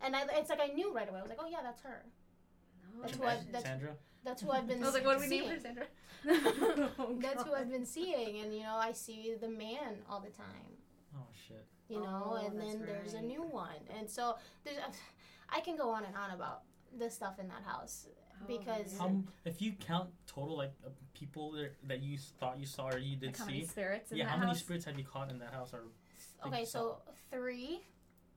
[0.00, 1.18] and I it's like I knew right away.
[1.18, 2.04] I was like, "Oh yeah, that's her."
[3.00, 3.90] That's who I- that's- Sandra.
[4.24, 4.80] That's who I've been.
[4.80, 5.48] I was like, what do we seeing.
[5.48, 5.84] name her, Sandra?
[6.98, 10.30] Oh, That's who I've been seeing, and you know, I see the man all the
[10.30, 10.46] time.
[11.16, 11.66] Oh shit.
[11.88, 14.76] You know, Oh, and that's then there's a new one, and so there's.
[15.50, 16.62] I can go on and on about
[16.98, 18.06] the stuff in that house
[18.46, 22.66] because Oh, Um, if you count total like uh, people that, that you thought you
[22.66, 24.58] saw or you did Like how see, many spirits in yeah, that how many house?
[24.60, 25.72] spirits have you caught in that house?
[25.72, 25.82] Or
[26.46, 26.98] okay, you so
[27.30, 27.80] three.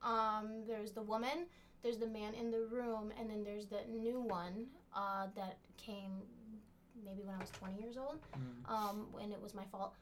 [0.02, 1.46] Um, there's the woman,
[1.82, 6.22] there's the man in the room, and then there's the new one uh, that came
[7.04, 8.18] maybe when I was 20 years old.
[8.36, 8.70] Mm.
[8.72, 9.94] um, and it was my fault.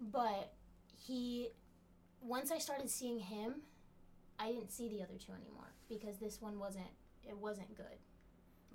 [0.00, 0.52] But
[1.06, 1.48] he,
[2.22, 3.56] once I started seeing him,
[4.38, 6.86] I didn't see the other two anymore because this one wasn't.
[7.28, 7.98] It wasn't good.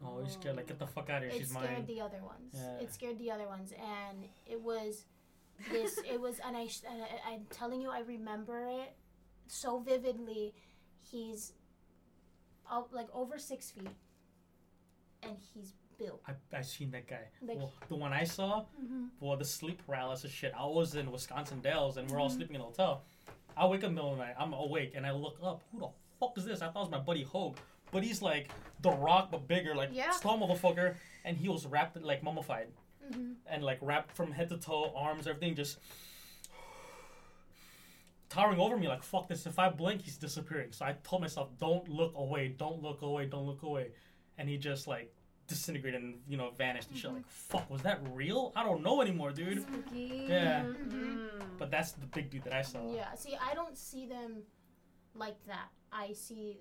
[0.05, 0.55] oh, you're scared.
[0.57, 1.31] Like get the fuck out of here.
[1.35, 1.85] It She's scared mine.
[1.85, 2.53] the other ones.
[2.53, 2.79] Yeah.
[2.83, 5.05] It scared the other ones, and it was
[5.71, 5.97] this.
[6.09, 6.61] it was, and I.
[6.89, 8.93] And I I'm telling you, I remember it
[9.47, 10.53] so vividly.
[11.11, 11.53] He's
[12.71, 13.89] up like over six feet,
[15.23, 16.21] and he's built.
[16.27, 17.27] I I seen that guy.
[17.41, 19.05] Like- well, the one I saw, Mm-hmm.
[19.19, 20.53] well, the sleep paralysis shit.
[20.57, 22.35] I was in Wisconsin Dells, and we're all Mhm.
[22.35, 23.03] sleeping in a hotel.
[23.57, 24.35] I wake up in the middle of the night.
[24.39, 25.61] I'm awake, and I look up.
[25.71, 26.61] Who the fuck is this?
[26.61, 27.57] I thought it was my buddy Hogue,
[27.91, 28.49] but he's like
[28.81, 30.11] the Rock, but bigger, like Yeah.
[30.21, 32.67] tall motherfucker, and he was wrapped like mummified.
[33.11, 33.31] Mm-hmm.
[33.47, 35.79] and like wrapped from head to toe, arms, everything just
[38.29, 39.45] towering over me like fuck this.
[39.45, 40.71] If I blink, he's disappearing.
[40.71, 43.87] So I told myself, don't look away, don't look away, don't look away,
[44.37, 45.13] and he just like
[45.47, 47.11] disintegrated and you know vanished and shit.
[47.11, 48.53] Like fuck, was that real?
[48.55, 49.63] I don't know anymore, dude.
[49.63, 50.25] Spooky.
[50.29, 50.61] Yeah.
[50.65, 51.39] Mm-hmm.
[51.57, 52.93] But that's the big dude that I saw.
[52.93, 53.13] Yeah.
[53.15, 54.43] See, I don't see them
[55.15, 55.69] like that.
[55.91, 56.59] I see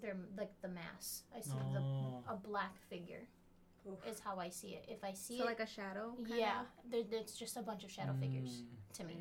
[0.00, 1.22] their like the mass.
[1.36, 2.22] I see Oh.
[2.26, 3.26] the a black figure.
[3.88, 3.98] Oof.
[4.06, 4.84] Is how I see it.
[4.88, 6.14] If I see So it, like a shadow.
[6.18, 6.36] kinda?
[6.38, 8.92] yeah, there, there's just a bunch of shadow figures Mm.
[8.94, 9.16] to me.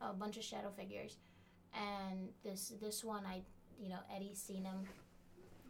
[0.00, 1.18] A bunch of shadow figures,
[1.74, 3.42] and this this one I,
[3.78, 4.88] you know, Eddie's seen him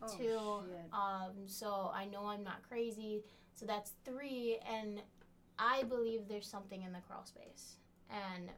[0.03, 0.63] Oh, too.
[0.71, 0.93] shit.
[0.93, 3.25] Um, so I know I'm not crazy.
[3.53, 5.03] So that's three, and
[5.59, 7.77] I believe there's something in the crawl space.
[8.09, 8.51] And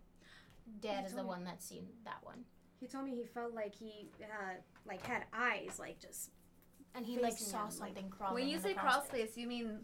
[0.80, 2.44] Dad You is the one that's seen that one,
[2.82, 4.54] He told me he felt like he uh,
[4.88, 6.30] like had eyes, like just
[6.96, 8.34] and he like saw him, like- something crawling.
[8.34, 9.78] When you say crawl space, you mean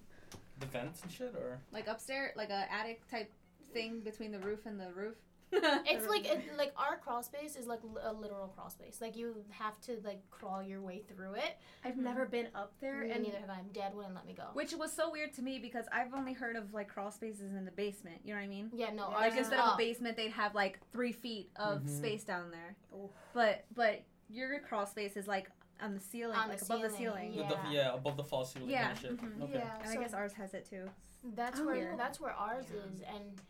[0.58, 3.32] The vents and shit, or like upstairs, like a attic type
[3.72, 5.14] thing between the roof and the roof?
[5.86, 8.98] It's like it, like our crawl space is like l- a literal crawl space.
[9.00, 11.56] Like you have to like crawl your way through it.
[11.84, 13.60] I've never been up there, And and neither have I.
[13.72, 14.44] Dad wouldn't let me go.
[14.52, 17.64] Which was so weird to me because I've only heard of like crawl spaces in
[17.64, 18.20] the basement.
[18.24, 18.70] You know what I mean?
[18.74, 19.08] Yeah, no.
[19.10, 19.16] Yeah.
[19.16, 21.96] Like is instead of a basement, they'd have like three feet of Mhm.
[21.98, 22.76] space down there.
[22.94, 23.10] Oof.
[23.32, 27.32] But but your crawl space is like on the ceiling, On like above the ceiling,
[27.32, 27.48] ceiling.
[27.48, 27.62] The- Yeah.
[27.68, 28.82] the- yeah, above the false ceiling Yeah.
[28.82, 29.16] kind of shit.
[29.16, 29.42] Mhm.
[29.44, 29.52] Okay.
[29.54, 30.90] Yeah, And so I guess ours has it too.
[31.34, 31.98] that's Oh, where weird.
[31.98, 33.00] that's where ours is.
[33.02, 33.40] And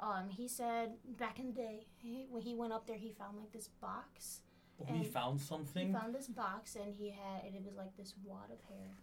[0.00, 3.36] um, he said back in the day he, when he went up there, he found
[3.38, 4.40] like this box.
[4.78, 8.14] We And found He found this box, and he had and it was like this
[8.24, 8.94] wad of hair.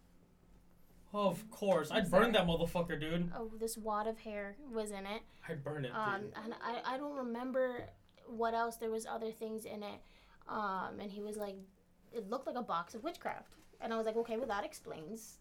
[1.12, 3.30] Of course, I'd burn that motherfucker, dude.
[3.36, 5.22] Oh, this wad of hair was in it.
[5.48, 6.32] I'd burn it, Um, dude.
[6.44, 7.88] and I, I don't remember
[8.26, 8.76] what else.
[8.76, 10.00] There was other things in it.
[10.48, 11.54] Um, and he was like,
[12.12, 13.52] it looked like a box of witchcraft.
[13.80, 15.38] And I was like, okay, well that explains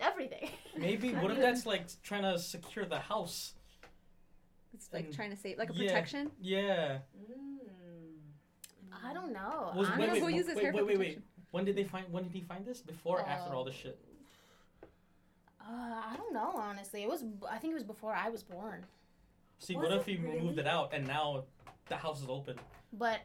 [0.00, 0.50] everything.
[0.76, 3.54] Maybe what if that's like trying to secure the house?
[4.74, 5.86] It's like And- trying to save, like a yeah.
[5.88, 6.30] protection.
[6.40, 6.98] Yeah.
[9.04, 9.72] I don't know.
[9.76, 11.22] Was, I wait, don't wait, know who uses wait, hair for wait, wait, wait.
[11.50, 12.10] When did they find?
[12.12, 12.80] When did he find this?
[12.80, 13.98] Before, or after all this shit?
[15.60, 17.02] Uh, I don't know, honestly.
[17.02, 18.84] It was, I think it was before I was born.
[19.58, 20.58] See, Was what if he removed really?
[20.60, 21.44] it out and now
[21.88, 22.58] the house is open?
[22.92, 23.20] But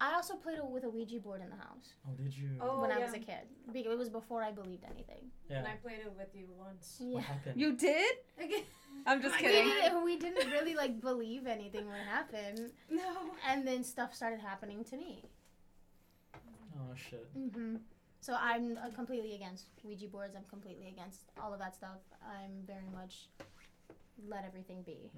[0.00, 2.50] I also played with a Ouija board in the house Oh, did you?
[2.60, 3.44] Oh, when I was a kid.
[3.72, 5.24] Because it was before I believed anything.
[5.50, 5.58] yeah.
[5.58, 6.96] And I played it with you once.
[7.00, 7.14] Yeah.
[7.16, 7.60] What happened?
[7.60, 8.14] You did?
[9.06, 9.64] I'm just We kidding.
[9.68, 13.30] didn't, we didn't really like believe anything would happen, No.
[13.48, 15.24] and then stuff started happening to me.
[16.34, 17.26] oh shit.
[17.36, 17.76] Mm-hmm.
[18.20, 20.34] So I'm uh, completely against Ouija boards.
[20.36, 21.98] I'm completely against all of that stuff.
[22.22, 23.28] I'm very much
[24.28, 25.10] let everything be.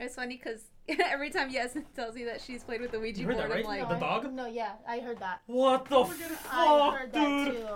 [0.00, 0.62] It's funny because
[0.98, 3.56] every time Yasmin tells me that she's played with the Ouija You heard board, that,
[3.58, 3.80] I'm right?
[3.80, 4.32] like, The I- dog?
[4.32, 5.42] No, yeah, I heard that.
[5.46, 7.54] What the I fuck, heard that dude?
[7.56, 7.66] too.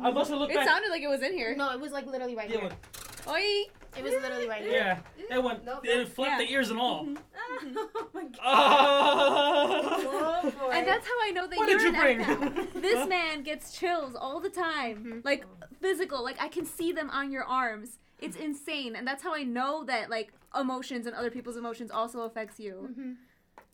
[0.00, 0.66] I must have looked it back.
[0.66, 1.54] sounded like it was in here.
[1.54, 2.68] No, it was like literally right Yeah, here.
[2.68, 3.64] when- Oi!
[3.94, 4.72] It was literally right here.
[4.72, 5.66] yeah, it went.
[5.66, 6.08] Nope, it nope.
[6.08, 6.46] flapped Yeah.
[6.46, 7.06] the ears and all.
[7.36, 8.38] oh my god.
[8.42, 10.40] Ah!
[10.44, 10.70] Oh boy.
[10.72, 12.18] And that's how I know that What you're did you an bring?
[12.20, 12.80] empath.
[12.82, 15.24] this man gets chills all the time, Mhm.
[15.26, 15.44] like
[15.80, 16.24] physical.
[16.24, 17.98] Like I can see them on your arms.
[18.22, 22.20] It's insane, and that's how I know that like emotions and other people's emotions also
[22.22, 22.88] affects you.
[22.90, 23.12] Mm-hmm.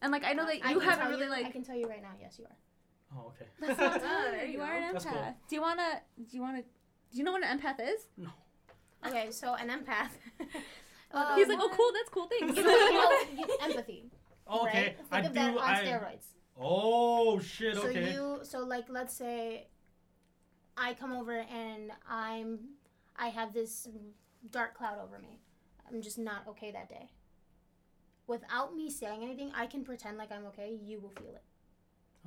[0.02, 1.46] And like I know that you can haven't really you, like.
[1.46, 2.12] I can tell you right now.
[2.20, 2.56] Yes, you are.
[3.16, 3.46] Oh, okay.
[3.60, 4.32] That's not good.
[4.32, 5.12] there you, you are an That's empath.
[5.12, 5.34] cool.
[5.48, 6.00] Do you wanna?
[6.30, 6.62] Do you wanna?
[6.62, 8.06] Do you know what an empath is?
[8.16, 8.30] No.
[9.06, 10.10] Okay, so an empath.
[11.36, 11.90] He's Um, like, oh, cool.
[11.94, 12.26] That's cool.
[12.28, 12.56] Thanks.
[12.56, 14.10] you know, you know, empathy.
[14.46, 14.96] Oh, okay, Right?
[14.96, 15.34] Think I of do.
[15.34, 15.84] that on I.
[15.84, 16.26] steroids.
[16.60, 17.76] Oh shit.
[17.76, 18.12] So Okay.
[18.12, 19.68] you, so like, let's say,
[20.76, 22.58] I come over and I'm,
[23.16, 23.88] I have this
[24.50, 25.40] dark cloud over me.
[25.88, 27.10] I'm just not okay that day.
[28.26, 30.78] Without me saying anything, I can pretend like I'm okay.
[30.82, 31.42] You will feel it.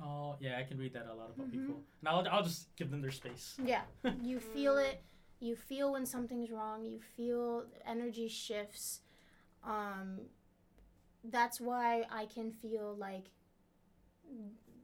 [0.02, 1.52] Oh yeah, I can read that a lot about Mhm.
[1.52, 1.82] people.
[2.00, 3.56] And I'll, I'll just give them their space.
[3.62, 3.82] Yeah,
[4.22, 5.02] you feel it.
[5.38, 6.84] You feel when something's wrong.
[6.84, 9.00] You feel energy shifts.
[9.64, 10.22] Um,
[11.24, 13.30] that's why I can feel like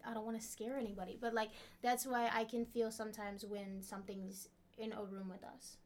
[0.06, 1.50] I don't want to scare anybody, but like
[1.82, 5.78] that's why I can feel sometimes when something's in a room with us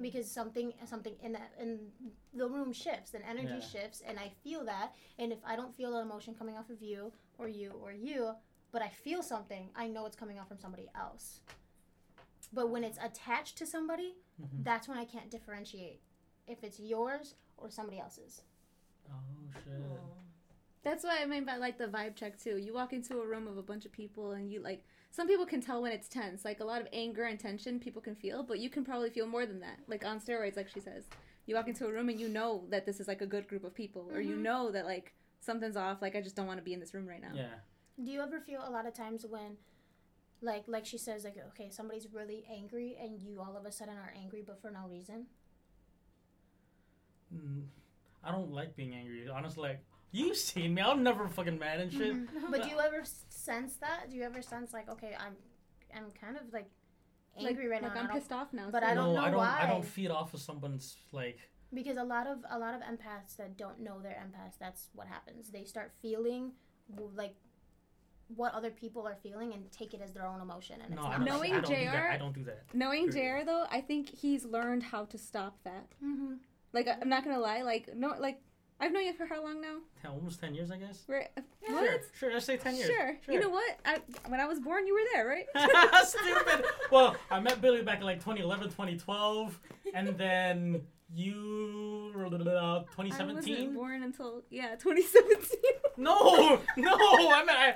[0.00, 1.90] because something something in that in
[2.34, 3.60] the room shifts and energy Yeah.
[3.60, 6.82] shifts and I feel that and if I don't feel that emotion coming off of
[6.82, 8.32] you or you or you
[8.72, 11.40] but I feel something I know it's coming off from somebody else
[12.52, 14.64] but when it's attached to somebody Mhm.
[14.64, 16.00] that's when I can't differentiate
[16.46, 18.42] if it's yours or somebody else's
[19.08, 19.14] Oh
[19.64, 19.72] shit.
[20.86, 22.58] That's what I mean by like the vibe check too.
[22.58, 25.44] You walk into a room of a bunch of people and you like some people
[25.44, 26.44] can tell when it's tense.
[26.44, 29.26] Like a lot of anger and tension people can feel, but you can probably feel
[29.26, 29.80] more than that.
[29.88, 31.02] Like on steroids, like she says.
[31.46, 33.64] You walk into a room and you know that this is like a good group
[33.64, 34.42] of people, or you Mhm.
[34.42, 36.00] know that like something's off.
[36.00, 37.32] Like I just don't want to be in this room right now.
[37.34, 37.54] Yeah.
[38.00, 39.56] Do you ever feel a lot of times when,
[40.40, 43.96] like, like she says, like, okay, somebody's really angry, and you all of a sudden
[43.96, 45.26] are angry, but for no reason?
[47.34, 47.64] Mm,
[48.22, 49.28] I don't like being angry.
[49.28, 49.80] Honestly, like
[50.16, 50.82] you've seen me.
[50.82, 52.14] I'm never fucking mad and shit.
[52.50, 54.10] But do you ever sense that?
[54.10, 55.34] Do you ever sense like, okay, I'm,
[55.96, 56.68] I'm kind of like
[57.38, 58.68] angry right like now, I'm and I don't- pissed off now.
[58.70, 58.86] but too.
[58.86, 59.40] I don't no, know I don't.
[59.40, 61.38] I don't feed off of someone's like.
[61.74, 65.06] because a lot of a lot of empaths that don't know they're empaths, that's what
[65.06, 65.50] happens.
[65.50, 66.52] They start feeling
[67.14, 67.34] like
[68.28, 71.10] what other people are feeling and take it as their own emotion, and No, it's
[71.10, 71.22] not.
[71.22, 72.10] Knowing I don't do that.
[72.12, 72.64] I don't do that.
[72.74, 73.44] Knowing Period.
[73.44, 75.86] JR though, I think he's learned how to stop that.
[76.00, 76.34] hmm
[76.72, 78.40] Like I'm not gonna lie, like no, like
[78.78, 79.76] I've known you for how long now?
[80.02, 81.04] Ten, almost ten years, I guess.
[81.08, 82.00] We're, uh, Sure, what?
[82.18, 82.32] sure.
[82.32, 82.88] Let's say ten years.
[82.88, 83.16] Sure.
[83.28, 83.78] You know what?
[83.84, 85.46] I, when I was born, you were there, right?
[86.06, 86.64] Stupid.
[86.90, 89.58] Well, I met Billy back in like 2011, 2012,
[89.94, 90.82] and then
[91.14, 95.60] you uh, I wasn't born until yeah, 2017.
[95.96, 96.92] No, no.
[96.94, 97.74] I mean, I,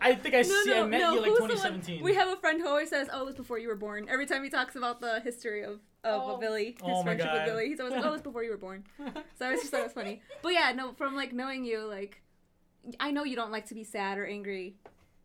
[0.00, 0.70] I think I no, see.
[0.70, 1.14] no, I met no.
[1.14, 2.02] you like who's 2017.
[2.02, 4.26] We have a friend who always says, "Oh, it was before you were born." Every
[4.26, 6.36] time he talks about the history of of Oh.
[6.38, 8.56] Billy, his Oh friendship with Billy, he's always like, "Oh, it was before you were
[8.56, 8.84] born."
[9.38, 10.22] So I just thought it was funny.
[10.42, 12.22] But yeah, no, from like knowing you, like
[13.00, 14.76] I know you don't like to be sad or angry.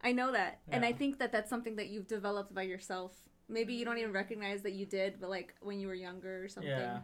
[0.04, 3.13] I know that, and I think that that's something that you've developed by yourself.
[3.48, 6.50] Maybe you don't even recognize that you did, but like when you were younger or
[6.50, 6.72] something.
[6.72, 7.00] Yeah.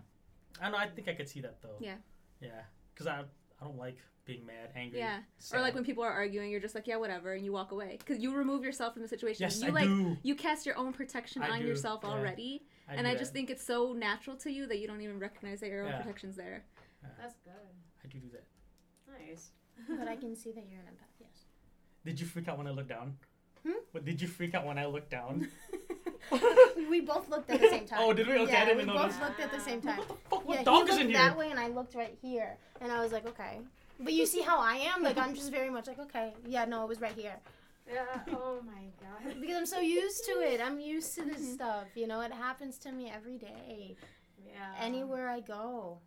[0.61, 0.77] I know.
[0.77, 1.77] I think I could see that though.
[1.79, 1.95] Yeah.
[2.41, 2.61] Yeah.
[2.93, 3.19] Because I,
[3.61, 4.99] I don't like being mad, angry.
[4.99, 5.19] Yeah.
[5.53, 7.97] Or like when people are arguing, you're just like, yeah, whatever, and you walk away
[7.97, 9.41] because you remove yourself from the situation.
[9.43, 10.17] Yes, you I like do.
[10.23, 12.09] you cast your own protection I on do, yourself yeah.
[12.09, 13.19] already, I and do I that.
[13.19, 15.89] just think it's so natural to you that you don't even recognize that your own
[15.89, 15.97] Yeah.
[16.01, 16.65] protection's there.
[17.19, 17.53] That's good.
[18.03, 18.45] I do do that.
[19.27, 19.51] Nice.
[19.99, 21.19] but I can see that you're an empath.
[21.19, 21.45] Yes.
[22.05, 23.15] Did you freak out when I looked down?
[23.65, 23.73] Hmm?
[23.91, 25.47] What did you freak out when I looked down?
[26.89, 27.99] we both looked at the same time.
[28.03, 28.33] Oh, did we?
[28.39, 29.15] Okay, I yeah, didn't we notice.
[29.17, 29.97] both looked at the same time.
[29.99, 30.47] What the fuck?
[30.47, 32.91] What yeah, dog he is looked in that way, and I looked right here, and
[32.91, 33.59] I was like, okay.
[33.99, 35.03] But you see how I am?
[35.03, 37.35] Like I'm just very much like, okay, yeah, no, it was right here.
[37.91, 38.03] Yeah.
[38.29, 39.35] Oh my god.
[39.41, 40.61] Because I'm so used to it.
[40.61, 41.53] I'm used to this Mhm.
[41.55, 41.85] stuff.
[41.95, 43.95] You know, it happens to me every day,
[44.45, 44.73] Yeah.
[44.79, 45.97] anywhere I go.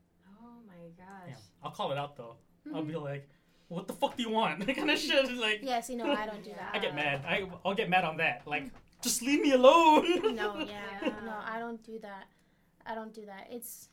[0.40, 1.28] Oh my gosh.
[1.30, 1.34] Yeah.
[1.62, 2.36] I'll call it out though.
[2.74, 2.88] I'll Mhm.
[2.88, 3.28] be like,
[3.68, 5.30] "What the fuck do you want?" That kind of shit.
[5.36, 6.70] Like, Yeah, see, no, I don't do that.
[6.72, 7.24] I get mad.
[7.26, 8.46] I I'll get mad on that.
[8.46, 8.70] Like,
[9.02, 10.34] just leave me alone.
[10.34, 10.66] No, yeah,
[11.02, 11.12] Yeah.
[11.24, 12.24] no, I don't do that.
[12.86, 13.48] I don't do that.
[13.50, 13.88] It's,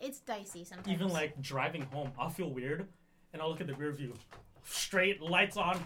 [0.00, 0.88] it's dicey sometimes.
[0.88, 2.86] Even like driving home, I'll feel weird,
[3.32, 4.14] and I'll look at the rear view,
[4.64, 5.78] straight lights on.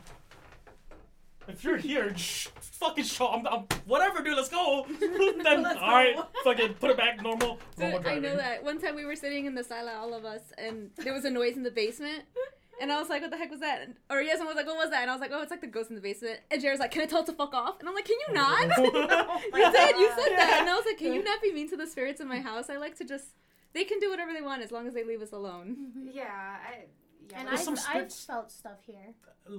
[1.48, 3.28] If you're here, sh- fucking show.
[3.28, 4.36] I'm, I'm whatever, dude.
[4.36, 4.86] Let's go.
[5.00, 6.26] then Let's all right, go.
[6.44, 7.58] fucking put it back normal.
[7.76, 10.24] So normal I know that one time we were sitting in the sila, all of
[10.24, 12.24] us, and there was a noise in the basement.
[12.80, 13.82] And I was like, what the heck was that?
[13.82, 15.02] And, or yes, someone was like, what was that?
[15.02, 16.40] And I was like, oh, it's like the ghost in the basement.
[16.50, 17.78] And Jared's like, can I tell it to fuck off?
[17.80, 18.70] And I'm like, can you not?
[18.78, 18.82] Oh
[19.54, 20.38] you did, you said God.
[20.38, 20.58] that.
[20.62, 22.70] And I was like, can you not be mean to the spirits in my house?
[22.70, 23.26] I like to just,
[23.74, 25.92] they can do whatever they want as long as they leave us alone.
[26.12, 26.24] Yeah.
[26.24, 26.84] I.
[27.30, 27.38] Yeah.
[27.40, 29.14] and I've, some I've felt stuff here.
[29.48, 29.58] yeah.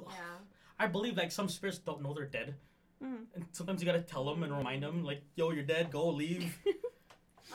[0.80, 2.56] I believe like some spirits don't know they're dead,
[3.02, 3.26] Mhm.
[3.36, 5.90] and sometimes you gotta tell them and remind them, like, "Yo, you're dead.
[5.92, 6.58] Go leave."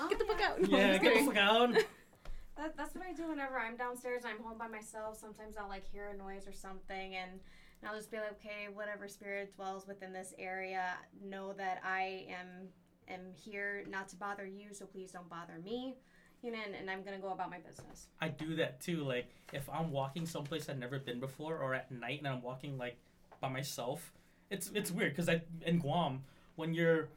[0.00, 0.60] Oh, Get the fuck out.
[0.62, 1.74] No, yeah, get the fuck out.
[2.56, 4.22] That, that's what I do whenever I'm downstairs.
[4.24, 5.18] and I'm home by myself.
[5.18, 7.40] Sometimes I'll like hear a noise or something, and
[7.84, 12.68] I'll just be like, okay, whatever spirit dwells within this area, know that I am
[13.08, 15.94] am here not to bother you, so please don't bother me.
[16.42, 18.08] You know, and, and I'm gonna go about my business.
[18.20, 19.04] I do that too.
[19.04, 22.78] Like if I'm walking someplace I've never been before, or at night and I'm walking
[22.78, 22.96] like
[23.40, 24.12] by myself,
[24.50, 26.22] it's it's weird because I in Guam
[26.56, 27.08] when you're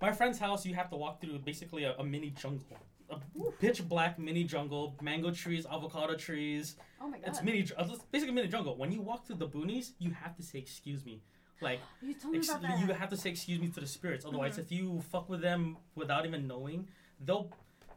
[0.00, 2.78] my friend's house, you have to walk through basically a, a mini jungle,
[3.10, 6.76] a pitch black mini jungle, mango trees, avocado trees.
[7.00, 7.28] Oh my god.
[7.28, 7.72] It's mini, it's
[8.12, 8.76] basically mini jungle.
[8.76, 11.22] When you walk through the boonies, you have to say excuse me.
[11.60, 12.50] Like you told me ex-.
[12.50, 12.88] Mm-hmm.
[12.88, 14.24] you have to say excuse me to the spirits.
[14.24, 16.88] Otherwise, if you fuck with them without even knowing,
[17.24, 17.50] they'll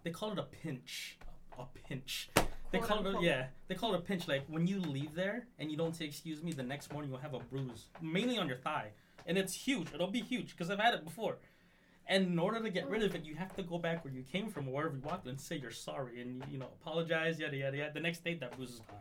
[0.03, 1.17] they call it a pinch.
[1.59, 2.29] A pinch.
[2.71, 3.47] They Quote, call it a, yeah.
[3.67, 4.27] They call it a pinch.
[4.27, 7.19] Like when you leave there and you don't say excuse me, the next morning you'll
[7.19, 8.91] have a bruise, mainly on your thigh,
[9.25, 9.87] and it's huge.
[9.93, 11.37] It'll be huge because I've had it before.
[12.11, 14.23] And in order to get rid of it, you have to go back where you
[14.23, 17.55] came from, or wherever you walked, and say you're sorry and you know apologize, yada
[17.55, 17.93] yada yada.
[17.93, 18.99] The next day, that bruise is gone.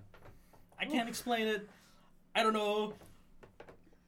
[0.79, 1.69] I can't explain it.
[2.37, 2.95] I don't know.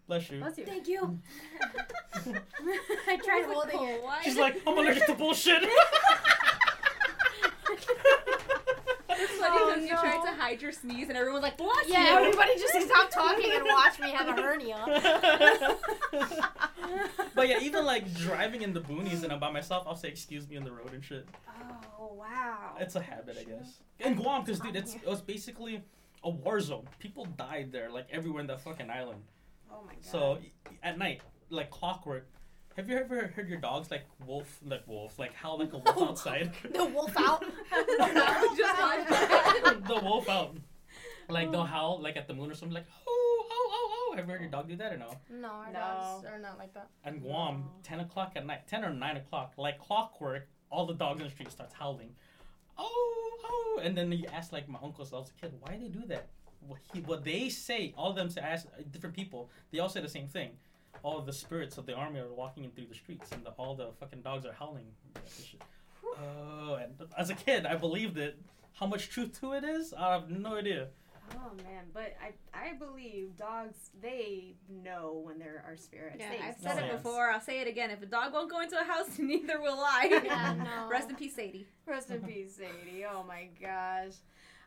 [0.07, 0.39] Bless you.
[0.39, 0.67] Bless you.
[0.67, 1.19] Thank you.
[2.15, 4.05] I tried holding it.
[4.05, 4.21] why?
[4.23, 5.65] She's like, I'm allergic to bullshit.
[9.15, 10.01] It's funny Oh, because you no.
[10.01, 12.27] tried to hide your sneeze and everyone was like, bless Yeah, you.
[12.27, 14.85] everybody just stop talking and watch me have a hernia.
[17.35, 20.49] but yeah, even like driving in the boonies and I'm by myself, I'll say excuse
[20.49, 21.27] me on the road and shit.
[21.99, 22.75] Oh wow.
[22.79, 23.79] It's a habit, I guess.
[24.01, 25.83] In Guam, because dude, it's it was basically
[26.25, 26.87] a war zone.
[26.99, 29.23] People died there, like everywhere in that fucking island.
[29.71, 30.05] Oh my god.
[30.05, 30.39] So
[30.83, 31.21] at night,
[31.51, 32.27] like clockwork.
[32.77, 36.03] Have you ever heard your dogs like wolf, like wolf, like howl like a wolf
[36.11, 36.53] outside?
[36.73, 37.45] The wolf out.
[39.87, 40.57] the wolf out.
[41.29, 44.17] Like they'll howl like at the moon or something, like oh oh oh oh.
[44.17, 45.11] Have you ever heard your dog do that or no?
[45.31, 45.79] No, our No.
[45.79, 46.89] dogs are not like that.
[47.05, 47.71] And Guam, No.
[47.83, 51.31] ten o'clock at night, ten or nine o'clock, like clockwork, all the dogs in the
[51.31, 52.15] street starts howling.
[52.79, 55.81] Oh oh, and then you ask like my uncles, I was a kid, why do
[55.81, 56.27] they do that?
[56.67, 59.51] What, he, what they say, all of them say, ask uh, different people.
[59.73, 60.51] They all say the same thing.
[61.03, 63.75] All the spirits of the army are walking in through the streets, and the, all
[63.75, 64.87] the fucking dogs are howling.
[66.05, 68.39] Oh, and as a kid, I believed it.
[68.75, 70.89] How much truth to it is, I have no idea.
[71.35, 76.17] Oh man, but I I believe dogs they know when there are spirits.
[76.19, 76.97] Yeah, They I've said Oh, it yeah.
[76.97, 77.31] before.
[77.31, 77.91] I'll say it again.
[77.91, 80.21] If a dog won't go into a house, neither will I.
[80.25, 80.89] Yeah, no.
[80.91, 81.67] Rest in peace, Sadie.
[81.87, 83.05] Rest in peace, Sadie.
[83.11, 84.13] Oh my gosh.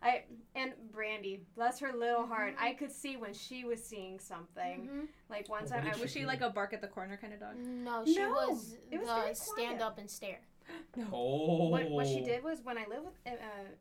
[0.05, 2.55] I and Brandy, bless her little heart.
[2.59, 4.87] I could see when she was seeing something.
[4.87, 5.07] Mhm.
[5.29, 7.33] Like one time did I Was was she like a bark at the corner kind
[7.33, 7.57] of dog?
[7.57, 10.39] No, she No, was it was very the stand up and stare.
[11.11, 11.67] Oh.
[11.69, 13.35] what, what she did was when I lived with, uh,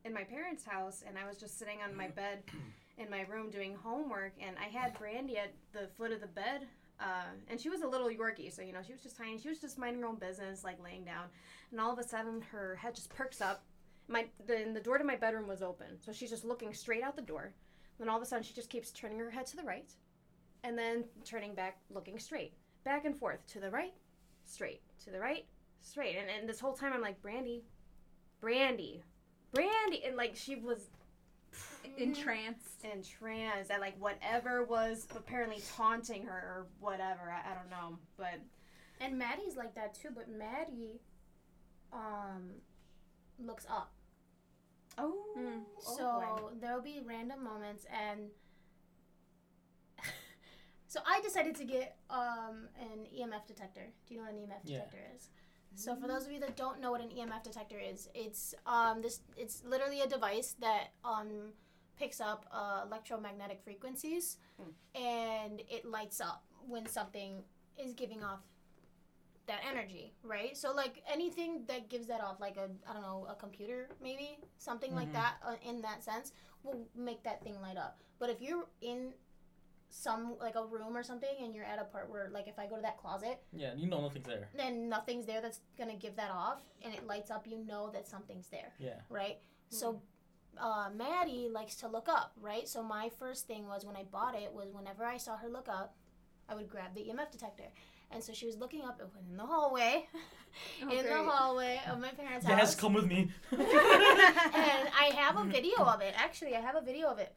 [0.04, 2.42] in my parents' house and I was just sitting on my bed
[2.98, 6.66] in my room doing homework and I had Brandy at the foot of the bed
[7.00, 9.48] uh, and she was a little Yorkie so you know she was just tiny she
[9.48, 11.26] was just minding her own business like laying down
[11.70, 13.64] and all of a sudden her head just perks up
[14.08, 15.86] my the, and the door to my bedroom was open.
[16.00, 17.52] So she's just looking straight out the door.
[17.98, 19.90] Then all of a sudden she just keeps turning her head to the right
[20.62, 22.52] and then turning back looking straight.
[22.84, 23.94] Back and forth to the right
[24.44, 24.82] straight.
[25.04, 25.44] To the right
[25.80, 26.16] straight.
[26.16, 27.62] And, and this whole time i'm like brandy
[28.40, 29.02] brandy
[29.52, 30.02] brandy.
[30.06, 30.88] And like she was
[31.98, 32.84] Entranced.
[32.84, 37.30] entranced at like whatever was apparently taunting her or whatever.
[37.30, 38.40] I, I don't know but
[39.00, 41.00] And Maddie's like that too, but Maddie
[41.92, 42.50] um
[43.38, 43.92] looks up.
[44.98, 45.62] oh, Mm.
[45.86, 46.04] oh so
[46.40, 46.52] boy.
[46.60, 48.30] there'll be random moments and
[50.86, 53.88] so I decided to get um an EMF detector.
[54.06, 54.78] Do you know what an EMF Yeah.
[54.78, 55.28] detector is?
[55.76, 59.02] So for those of you that don't know what an EMF detector is, it's um
[59.02, 61.52] this it's literally a device that um
[61.96, 64.36] picks up uh, electromagnetic frequencies
[64.94, 67.42] and it lights up when something
[67.78, 68.40] is giving off
[69.46, 70.56] that energy, right?
[70.56, 74.38] So like anything that gives that off, like a I don't know a computer maybe
[74.58, 75.12] something like Mhm.
[75.14, 76.32] that uh, in that sense
[76.62, 78.00] will make that thing light up.
[78.18, 79.12] But if you're in
[79.90, 82.66] some like a room or something and you're at a part where like if I
[82.66, 84.48] go to that closet Yeah, you know nothing's there.
[84.56, 88.08] then nothing's there that's gonna give that off and it lights up you know that
[88.08, 89.00] something's there Yeah.
[89.08, 89.38] right
[89.68, 90.02] so
[90.58, 94.34] uh, maddie likes to look up right so my first thing was when i bought
[94.34, 95.94] it was whenever i saw her look up
[96.48, 97.70] i would grab the emf detector
[98.10, 100.06] and so she was looking up it was in the hallway
[100.84, 103.28] Oh, in the hallway of my parents' Yes, house Yes, come with me.
[103.50, 103.60] and
[105.04, 107.34] i have a video of it actually i have a video of it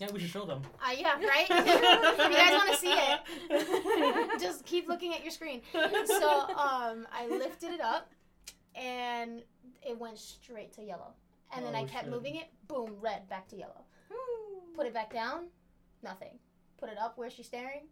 [0.00, 0.62] yeah, we should show them.
[0.80, 5.32] uh, yeah right If you guys want to see it just keep looking at your
[5.32, 8.08] screen so um, I lifted it up,
[8.76, 9.42] and
[9.82, 11.14] it went straight to yellow.
[11.52, 12.12] And then I Oh, kept shit.
[12.12, 13.82] moving it, boom, red, back to yellow.
[14.76, 15.46] Put it back down,
[16.04, 16.38] nothing.
[16.78, 17.88] Put it up where she's staring,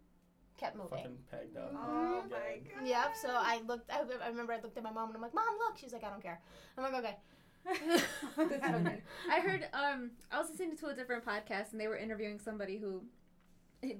[0.57, 0.89] kept moving.
[0.97, 1.73] Fucking pegged up.
[1.75, 2.37] oh Yeah.
[2.37, 3.15] my god Yep.
[3.21, 3.91] So I looked.
[3.91, 6.03] I, I remember I looked at my mom and I'm like, "Mom, look." She's like,
[6.03, 6.41] "I don't care."
[6.77, 7.17] I'm like, "Okay."
[7.89, 8.03] That's
[8.35, 9.01] so good.
[9.29, 12.77] I heard um I was listening to a different podcast and they were interviewing somebody
[12.77, 13.03] who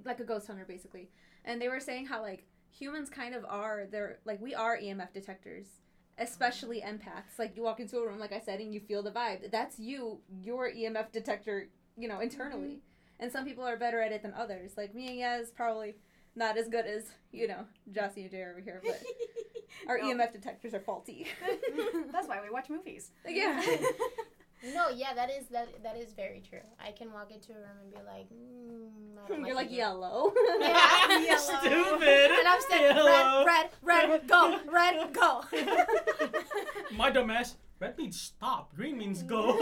[0.06, 1.10] like a ghost hunter basically.
[1.46, 5.12] And they were saying how like humans kind of are they're like we are EMF
[5.14, 5.66] detectors,
[6.18, 7.38] especially empaths.
[7.38, 9.52] Like you walk into a room like I said and you feel the vibe.
[9.52, 12.80] That's you, your EMF detector, you know, internally.
[13.20, 14.72] And some people are better at it than others.
[14.78, 15.96] Like me and Yaz probably
[16.38, 19.02] not as good as, you know, Jossie and Jay over here, but
[19.90, 20.06] our No.
[20.14, 21.28] EMF detectors are faulty.
[22.12, 23.62] that's why we watch movies yeah.
[24.74, 26.66] No, yeah, that is that that is very true.
[26.84, 29.74] I can walk into a room and be like, mm, You're like it.
[29.74, 30.34] yellow.
[30.60, 31.60] Yeah, yellow.
[31.62, 32.32] Stupid.
[32.32, 33.46] And I'm saying Yellow.
[33.46, 35.44] red, red, red, go, red, go.
[36.92, 37.54] My dumbass.
[37.80, 38.76] Red means stop.
[38.76, 39.56] Green means go.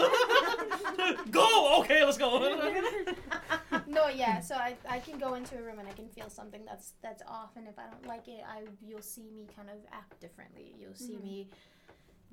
[1.29, 1.79] go.
[1.81, 2.39] Okay, let's go.
[3.97, 4.39] no, yeah.
[4.39, 7.23] So I, I can go into a room and I can feel something that's that's
[7.27, 10.75] off, and if I don't like it, I you'll see me kind of act differently.
[10.79, 11.23] You'll see Mhm.
[11.23, 11.49] me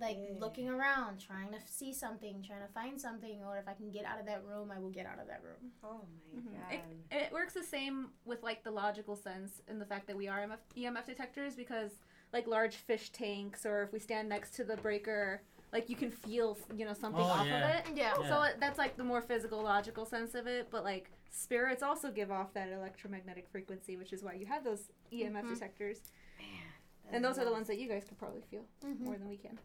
[0.01, 0.39] like Yeah.
[0.41, 4.05] looking around, trying to see something, trying to find something, or if I can get
[4.05, 5.71] out of that room, I will get out of that room.
[5.85, 6.01] oh
[6.35, 6.61] my Mhm.
[6.61, 6.73] god
[7.11, 10.29] It, it works the same with like the logical sense and the fact that we
[10.29, 11.93] are EMF, EMF detectors because
[12.33, 15.43] like large fish tanks or if we stand next to the breaker,
[15.73, 17.57] like you can feel you know something Oh, off yeah.
[17.81, 17.97] of it.
[17.97, 18.15] Yeah.
[18.19, 18.29] Yeah.
[18.29, 20.69] So it, that's like the more physical, logical sense of it.
[20.71, 24.91] But like spirits also give off that electromagnetic frequency, which is why you have those
[25.11, 25.55] EMF Mhm.
[25.55, 29.01] detectors, Man, and those are the ones that you guys could probably feel Mhm.
[29.01, 29.59] more than we can.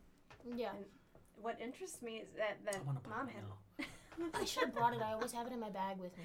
[0.55, 0.73] Yeah.
[1.39, 3.85] what interests me is that that I mom one had.
[4.33, 5.01] I should have brought it.
[5.03, 6.23] I always have it in my bag with me.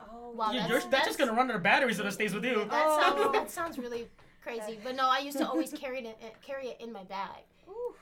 [0.00, 2.32] Oh, Wow, You- that's- you're- that's, just gonna run out of batteries if it stays
[2.32, 2.64] with you.
[2.64, 2.98] That Oh.
[3.00, 4.08] sounds that sounds really
[4.40, 4.80] crazy.
[4.82, 7.42] But no, I used to always carry it in, carry it in my bag.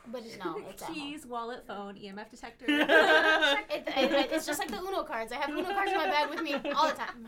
[0.09, 0.95] But no, it's at home.
[0.95, 2.65] Keys, wallet, phone, EMF detector.
[3.69, 5.31] It, it, it's just like the Uno cards.
[5.31, 7.25] I have Uno cards in my bag with me all the time.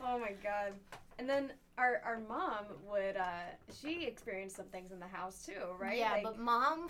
[0.00, 0.72] Oh my god.
[1.18, 5.52] And then our our mom would uh she experienced some things in the house too,
[5.78, 5.98] right?
[5.98, 6.88] Yeah, Like- but mom,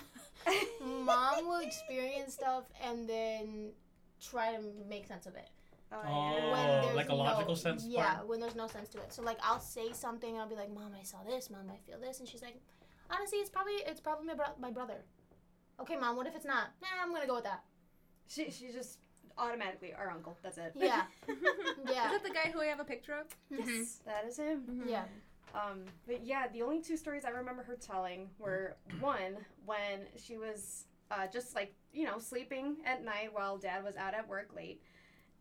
[1.04, 3.70] mom will experience stuff and then
[4.20, 5.48] try to make sense of it.
[5.92, 6.08] oh, Oh.
[6.08, 6.52] yeah.
[6.52, 8.28] When there's like a no, logical sense Yeah, part?
[8.28, 9.12] when there's no sense to it.
[9.12, 11.50] So like I'll say something and I'll be like, "Mom, I saw this.
[11.50, 12.56] Mom, I feel this," and she's like,
[13.10, 15.04] "Honestly, it's probably it's probably my, bro- my brother."
[15.80, 16.16] Okay, mom.
[16.16, 16.68] What if it's not?
[16.80, 17.64] Nah, I'm gonna go with that.
[18.28, 18.98] She she's just
[19.38, 20.36] automatically our uncle.
[20.42, 20.72] That's it.
[20.76, 22.12] Yeah, yeah, Mm-hmm.
[22.12, 23.26] that the guy who I have a picture of?
[23.50, 24.62] Yes, that is him.
[24.68, 24.90] Mhm.
[24.90, 25.04] yeah.
[25.54, 29.36] Um, but yeah, the only two stories I remember her telling were one
[29.66, 34.14] when she was uh, just like you know sleeping at night while dad was out
[34.14, 34.82] at work late,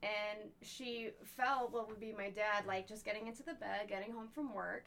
[0.04, 4.12] and she felt what would be my dad like just getting into the bed, getting
[4.12, 4.86] home from work,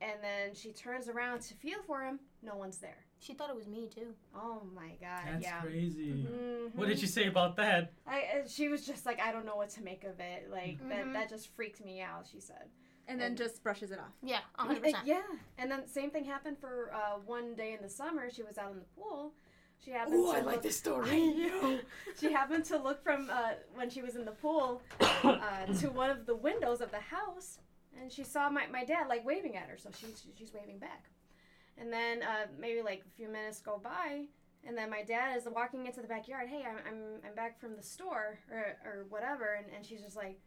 [0.00, 2.18] and then she turns around to feel for him.
[2.42, 3.04] No one's there.
[3.20, 4.14] She thought it was me too.
[4.34, 5.22] Oh my god!
[5.26, 5.60] That's yeah.
[5.60, 6.26] crazy.
[6.28, 6.74] Mhm.
[6.76, 7.92] What did she say about that?
[8.06, 10.48] I, uh, she was just like, I don't know what to make of it.
[10.50, 10.88] Like Mhm.
[10.90, 12.26] that, that just freaked me out.
[12.30, 12.68] She said.
[13.10, 14.12] And then just brushes it off.
[14.22, 15.06] Yeah, Uh, hundred percent.
[15.06, 15.22] Yeah,
[15.56, 18.30] and then same thing happened for uh, one day in the summer.
[18.30, 19.32] She was out in the pool.
[19.82, 21.08] She happened to I look, like this story.
[21.10, 21.78] I know.
[22.20, 26.10] She happened to look from uh, when she was in the pool uh, to one
[26.10, 27.60] of the windows of the house,
[28.00, 29.76] and she saw my, my dad like waving at her.
[29.76, 31.10] So she's she's waving back,
[31.76, 34.24] and then uh, maybe like a few minutes go by,
[34.66, 36.48] and then my dad is walking into the backyard.
[36.48, 40.16] Hey, I'm I'm, I'm back from the store or or whatever, and, and she's just
[40.16, 40.40] like,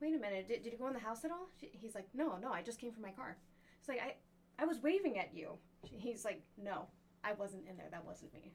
[0.00, 1.48] wait a minute, did, did you go in the house at all?
[1.60, 3.36] She, he's like, no, no, I just came from my car.
[3.78, 4.14] It's like I
[4.62, 5.58] I was waving at you.
[5.88, 6.86] She, he's like, no,
[7.24, 7.88] I wasn't in there.
[7.90, 8.52] That wasn't me.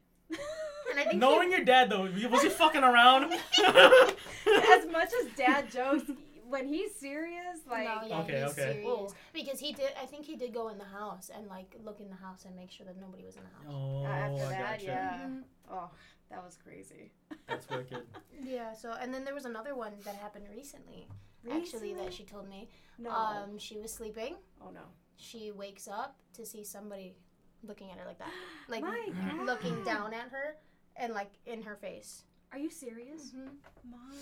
[0.90, 3.32] And I think Knowing your dad though, was he fucking around?
[3.32, 6.04] as much as dad jokes,
[6.48, 8.72] when he's serious, like no, yeah, Okay, he's okay.
[8.82, 9.08] serious Ooh.
[9.32, 9.90] because he did.
[10.00, 12.54] I think he did go in the house and like look in the house and
[12.56, 13.76] make sure that nobody was in the house.
[13.76, 14.84] oh, after I that, gotcha.
[14.86, 15.18] yeah.
[15.26, 15.42] Mhm.
[15.70, 15.90] Oh,
[16.30, 17.12] that was crazy.
[17.46, 18.02] That's wicked.
[18.42, 18.72] Yeah.
[18.72, 21.08] So and then there was another one that happened recently.
[21.52, 22.68] Actually, that she told me.
[22.98, 23.10] no.
[23.10, 24.34] Um, she was sleeping.
[24.60, 24.80] oh no.
[25.16, 27.14] She wakes up to see somebody
[27.62, 28.30] looking at her like that,
[28.68, 29.06] like My
[29.44, 29.84] looking God.
[29.84, 30.56] down at her
[30.96, 32.24] and like in her face.
[32.52, 33.90] Are you serious, Mm-hmm.
[33.90, 34.12] mom?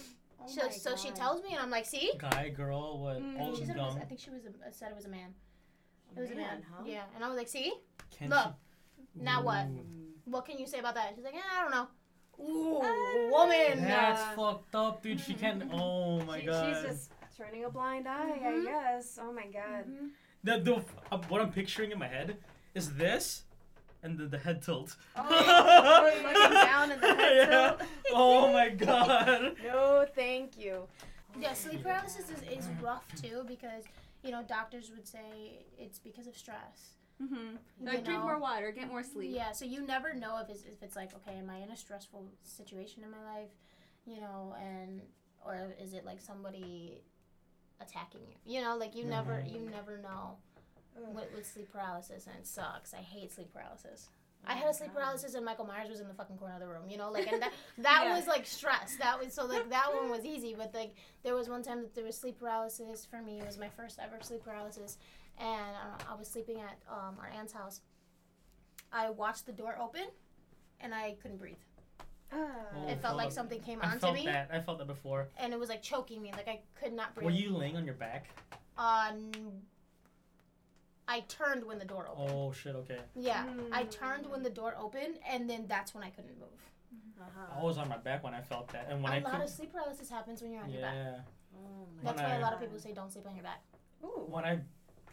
[0.40, 2.12] Oh so my so she tells me, and I'm like, see.
[2.18, 3.20] Guy, girl, what?
[3.20, 3.40] Mm.
[3.40, 3.96] Old She and said it was.
[3.96, 5.34] I think she was a, said it was a man.
[6.16, 6.62] It was a man.
[6.70, 6.82] huh?
[6.86, 7.72] Yeah, and I was like, see,
[8.16, 8.46] Can Look,
[9.16, 9.66] she- now what?
[9.66, 9.84] Ooh.
[10.26, 11.12] what can you say about that?
[11.14, 11.88] She's like, eh, I don't know.
[12.44, 13.30] Ooh, Ah.
[13.30, 13.84] woman.
[13.84, 14.34] That's Yeah.
[14.36, 15.20] fucked up, dude.
[15.20, 15.62] She can't.
[15.72, 16.74] Oh my She- god.
[16.76, 18.60] She's just turning a blind eye, Mhm.
[18.60, 19.18] I guess.
[19.20, 19.86] Oh my god.
[19.88, 20.10] Mhm.
[20.44, 22.36] The, the, uh, what I'm picturing in my head
[22.74, 23.44] is this,
[24.04, 24.94] and the, the head tilt.
[25.16, 25.22] Oh,
[26.22, 27.46] looking down and the head Yeah.
[27.76, 27.80] tilt.
[28.12, 29.56] Oh my god.
[29.64, 30.86] No, thank you.
[31.40, 33.84] Yeah, sleep paralysis is, is rough too because
[34.22, 36.94] you know doctors would say it's because of stress.
[37.22, 37.56] Mm-hmm.
[37.80, 39.30] You Like drink more water, get more sleep.
[39.34, 41.76] Yeah, so you never know if it's if it's like okay, am I in a
[41.76, 43.50] stressful situation in my life,
[44.06, 45.00] you know, and
[45.44, 47.00] or is it like somebody
[47.80, 48.54] attacking you?
[48.56, 50.36] You know, like you never you never know
[51.12, 52.94] with, with sleep paralysis, and it sucks.
[52.94, 54.08] I hate sleep paralysis.
[54.46, 56.66] I had a sleep paralysis and Michael Myers was in the fucking corner of the
[56.66, 58.14] room, you know, like and that that Yeah.
[58.14, 58.94] was like stress.
[59.00, 61.94] That was so like that one was easy, but like there was one time that
[61.94, 63.40] there was sleep paralysis for me.
[63.40, 64.98] It was my first ever sleep paralysis,
[65.38, 67.80] and uh, I was sleeping at um, our aunt's house.
[68.92, 70.08] I watched the door open,
[70.78, 71.56] and I couldn't breathe.
[72.30, 72.50] Oh,
[72.88, 74.50] it felt like something came I onto felt me, that.
[74.52, 75.28] I felt that before.
[75.38, 76.32] and it was like choking me.
[76.32, 77.24] Like I could not breathe.
[77.24, 78.26] Were you laying on your back?
[78.76, 79.62] Uh, n-
[81.06, 82.30] I turned when the door opened.
[82.32, 82.74] Oh shit.
[82.76, 82.98] Okay.
[83.14, 83.90] Yeah, I Mm.
[83.90, 86.48] turned when the door opened, and then that's when I couldn't move.
[87.20, 87.60] Uh-huh.
[87.60, 89.42] I was on my back when I felt that, and when a I lot could.
[89.42, 90.94] of sleep paralysis happens when you're on your back.
[90.94, 91.20] Yeah.
[91.56, 93.62] Oh That's When why I- a lot of people say don't sleep on your back.
[94.02, 94.26] Ooh.
[94.28, 94.60] When I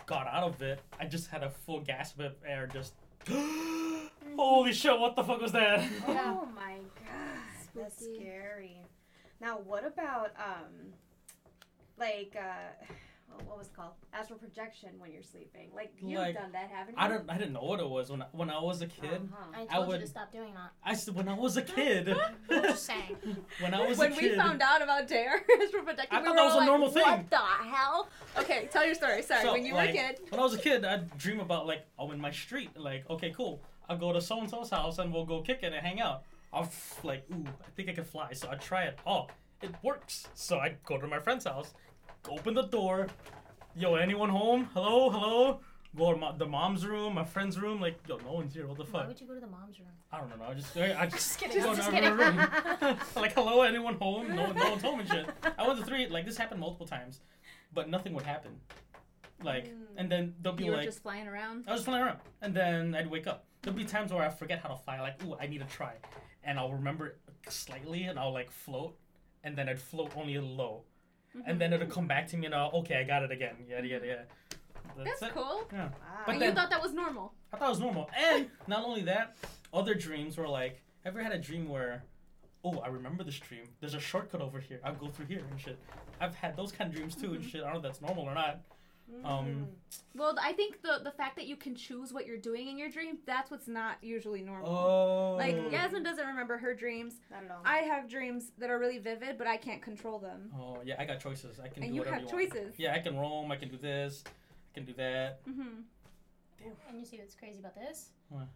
[0.05, 2.67] got out of it, I just had a full gasp of air.
[2.67, 2.93] Just.
[4.35, 4.97] Holy shit!
[4.99, 5.79] What the fuck was that?
[6.07, 6.37] Yeah.
[6.41, 8.77] Oh my god, that's scary.
[9.39, 10.93] Now, what about um,
[11.97, 12.97] like uh, well,
[13.45, 15.69] what was it called astral projection when you're sleeping?
[15.75, 17.01] Like you've Like, done that, haven't you?
[17.03, 17.29] I don't.
[17.29, 19.29] I didn't know what it was when I, when I was a kid.
[19.31, 19.45] Uh-huh.
[19.55, 20.71] I I told you to stop doing that.
[20.83, 22.09] I said when I was a kid.
[22.49, 23.17] I'm just saying.
[23.59, 26.31] when I was when a we found out about Dare astral projecting, I we thought
[26.31, 27.03] were that was all a like, normal thing.
[27.03, 28.09] What the hell?
[28.39, 29.21] Okay, tell your story.
[29.21, 30.19] Sorry, So, when you like, were a kid.
[30.29, 33.33] When I was a kid, I'd dream about like, oh, in my street, like, okay,
[33.35, 33.61] cool.
[33.89, 36.23] I'll go to so and so's house and we'll go kick it and hang out.
[36.53, 36.69] I'll
[37.03, 38.99] like, ooh, I think I can fly, so I try it.
[39.05, 39.27] Oh,
[39.61, 40.27] it works.
[40.33, 41.73] So I go to my friend's house,
[42.29, 43.07] open the door.
[43.75, 44.67] Yo, anyone home?
[44.73, 45.59] Hello, hello.
[45.95, 47.79] go to mo- the mom's room, my friend's room.
[47.79, 48.67] Like, yo, no one's here.
[48.67, 49.01] What the fuck?
[49.01, 49.87] Why would you go to the mom's room?
[50.11, 50.45] I don't know.
[50.49, 51.61] I just, I, I just, kidding.
[51.63, 52.17] go Just kidding.
[52.17, 52.31] to her
[52.87, 52.97] room.
[53.15, 54.35] like, hello, anyone home?
[54.35, 55.25] No, no one's home and shit.
[55.57, 56.07] I went to three.
[56.07, 57.21] Like, this happened multiple times,
[57.73, 58.51] but nothing would happen.
[59.43, 59.85] Like, Mm.
[59.97, 61.63] and then they'll be You were like, just flying around.
[61.67, 63.45] I was just flying around, and then I'd wake up.
[63.63, 65.01] There'll be times where I forget how to fly.
[65.01, 65.93] Like, ooh, I need to try,
[66.43, 67.19] and I'll remember it
[67.49, 68.95] slightly, and I'll like float,
[69.43, 70.41] and then I'd float only a
[71.35, 73.55] low, and then it'll come back to me, and I'll okay, I got it again.
[73.67, 74.25] Yada yada yada.
[74.97, 75.33] That's it.
[75.33, 75.63] cool.
[75.71, 75.91] Yeah, Wow.
[76.25, 77.33] But But you thought that was normal.
[77.53, 78.09] I thought it was normal.
[78.17, 79.35] And not only that,
[79.73, 82.03] other dreams were like, ever had a dream where,
[82.63, 83.63] oh, I remember this dream.
[83.79, 84.79] There's a shortcut over here.
[84.83, 85.79] I'll go through here and shit.
[86.19, 87.47] I've had those kind of dreams too and mm-hmm.
[87.47, 87.61] shit.
[87.61, 88.61] I don't know if that's normal or not.
[89.23, 89.67] Um,
[90.15, 92.89] Well, I think the the fact that you can choose what you're doing in your
[92.89, 94.69] dream, that's what's not usually normal.
[94.69, 95.35] Oh.
[95.37, 97.15] Like Yasmin doesn't remember her dreams.
[97.29, 97.61] Not at all.
[97.65, 100.51] I have dreams that are really vivid, but I can't control them.
[100.57, 101.59] Oh yeah, I got choices.
[101.59, 102.51] I can And do you whatever have you want.
[102.53, 102.75] choices.
[102.77, 103.51] Yeah, I can roam.
[103.51, 104.23] I can do this.
[104.27, 105.45] I can do that.
[105.47, 105.81] Mm-hmm.
[106.89, 108.09] And you see what's crazy about this?
[108.29, 108.47] What?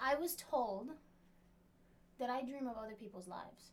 [0.00, 0.90] I was told
[2.18, 3.70] that I dream of other people's lives.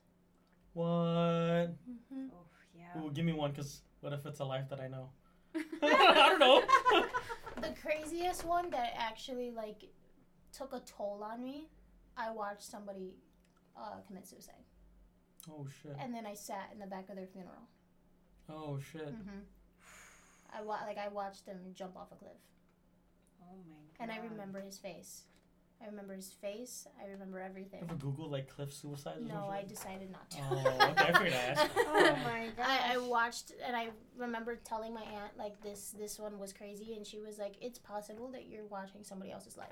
[0.74, 0.86] What?
[0.88, 2.28] Mm-hmm.
[2.34, 2.45] Oh,
[2.76, 3.01] yeah.
[3.01, 5.10] Ooh, give me one, cause what if it's a life that I know?
[5.82, 6.64] I don't know.
[7.62, 9.86] The craziest one that actually like
[10.51, 11.70] took a toll on me.
[12.18, 13.14] I watched somebody
[13.78, 14.66] uh, commit suicide,
[15.49, 15.95] oh shit.
[15.99, 17.62] and then I sat in the back of their funeral.
[18.49, 19.08] Oh shit.
[19.08, 19.39] Mm-hmm.
[20.54, 22.34] I wa- like I watched him jump off a cliff,
[23.41, 24.01] Oh my god.
[24.01, 25.24] and I remember his face.
[25.84, 26.88] I remember his face.
[27.03, 27.81] I remember everything.
[27.84, 29.19] Ever Google like cliff suicides?
[29.19, 30.38] or No, I decided not to.
[30.49, 31.69] Oh, okay, I figured I'd.
[31.88, 32.65] Oh my gosh.
[32.89, 36.95] I, I watched and I remember telling my aunt like this this one was crazy
[36.95, 39.67] and she was like it's possible that you're watching somebody else's life.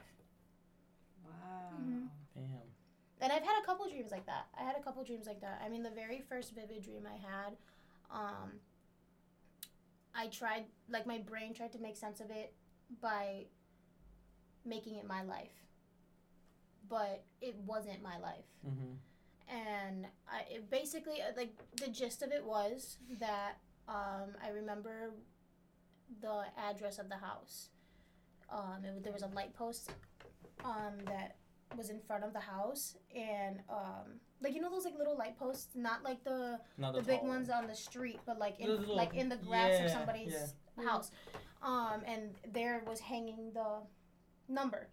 [1.24, 1.80] Wow.
[1.82, 2.08] Mhm.
[2.36, 2.44] Damn.
[3.22, 4.48] And I've had a couple dreams like that.
[4.60, 5.62] I had a couple dreams like that.
[5.64, 7.56] I mean the very first vivid dream I had
[8.12, 8.52] um
[10.14, 12.54] I tried like my brain tried to make sense of it
[13.02, 13.46] by
[14.66, 15.54] making it my life.
[16.92, 18.50] But it wasn't my life.
[18.68, 18.94] Mm-hmm.
[19.50, 20.00] and
[20.38, 23.54] I it basically uh, like the gist of it was that
[23.88, 24.96] um, I remember
[26.22, 26.38] the
[26.70, 27.70] address of the house.
[28.58, 29.92] Um, it, there was a light post
[30.66, 31.30] um, that
[31.78, 34.08] was in front of the house, and um,
[34.44, 37.24] like you know those like little light posts, not like the Not the the big
[37.24, 37.60] ones one.
[37.64, 40.34] on the street, but like in The little- like in the grass of somebody's
[40.78, 40.84] yeah.
[40.90, 41.12] house.
[41.64, 42.22] Um, and
[42.54, 43.72] there was hanging the
[44.50, 44.90] number.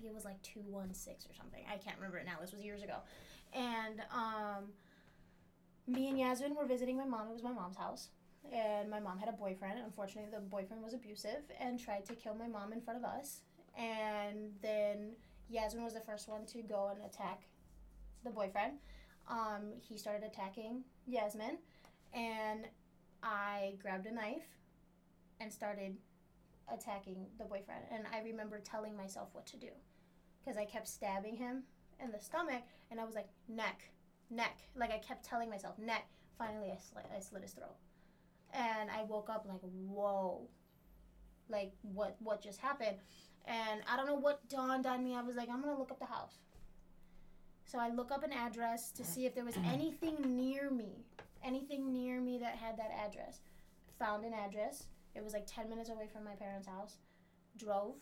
[0.00, 1.62] Think it was like two one six or something.
[1.70, 2.38] I can't remember it now.
[2.40, 2.96] This was years ago,
[3.52, 4.64] and um,
[5.86, 7.28] me and Yasmin were visiting my mom.
[7.28, 8.08] It was my mom's house.
[8.50, 9.78] And my mom had a boyfriend.
[9.84, 13.40] Unfortunately, the boyfriend was abusive and tried to kill my mom in front of us.
[13.76, 15.10] And then
[15.50, 17.42] Yasmin was the first one to go and attack
[18.24, 18.78] the boyfriend.
[19.28, 21.58] Um, he started attacking Yasmin,
[22.14, 22.66] and
[23.22, 24.48] I grabbed a knife
[25.38, 25.96] and started
[26.72, 27.84] attacking the boyfriend.
[27.92, 29.68] And I remember telling myself what to do
[30.40, 31.62] because I kept stabbing him
[32.02, 33.82] in the stomach, and I was like, neck,
[34.30, 34.58] neck.
[34.74, 36.06] Like I kept telling myself, neck.
[36.38, 37.76] Finally, I slit, I slit his throat,
[38.54, 40.48] and I woke up like, whoa,
[41.48, 42.96] like what what just happened?
[43.46, 45.14] And I don't know what dawned on me.
[45.14, 46.38] I was like, I'm gonna look up the house.
[47.64, 51.04] So I look up an address to see if there was anything near me,
[51.44, 53.40] anything near me that had that address.
[53.98, 54.84] Found an address.
[55.14, 56.96] It was like 10 minutes away from my parents' house.
[57.56, 57.96] Drove.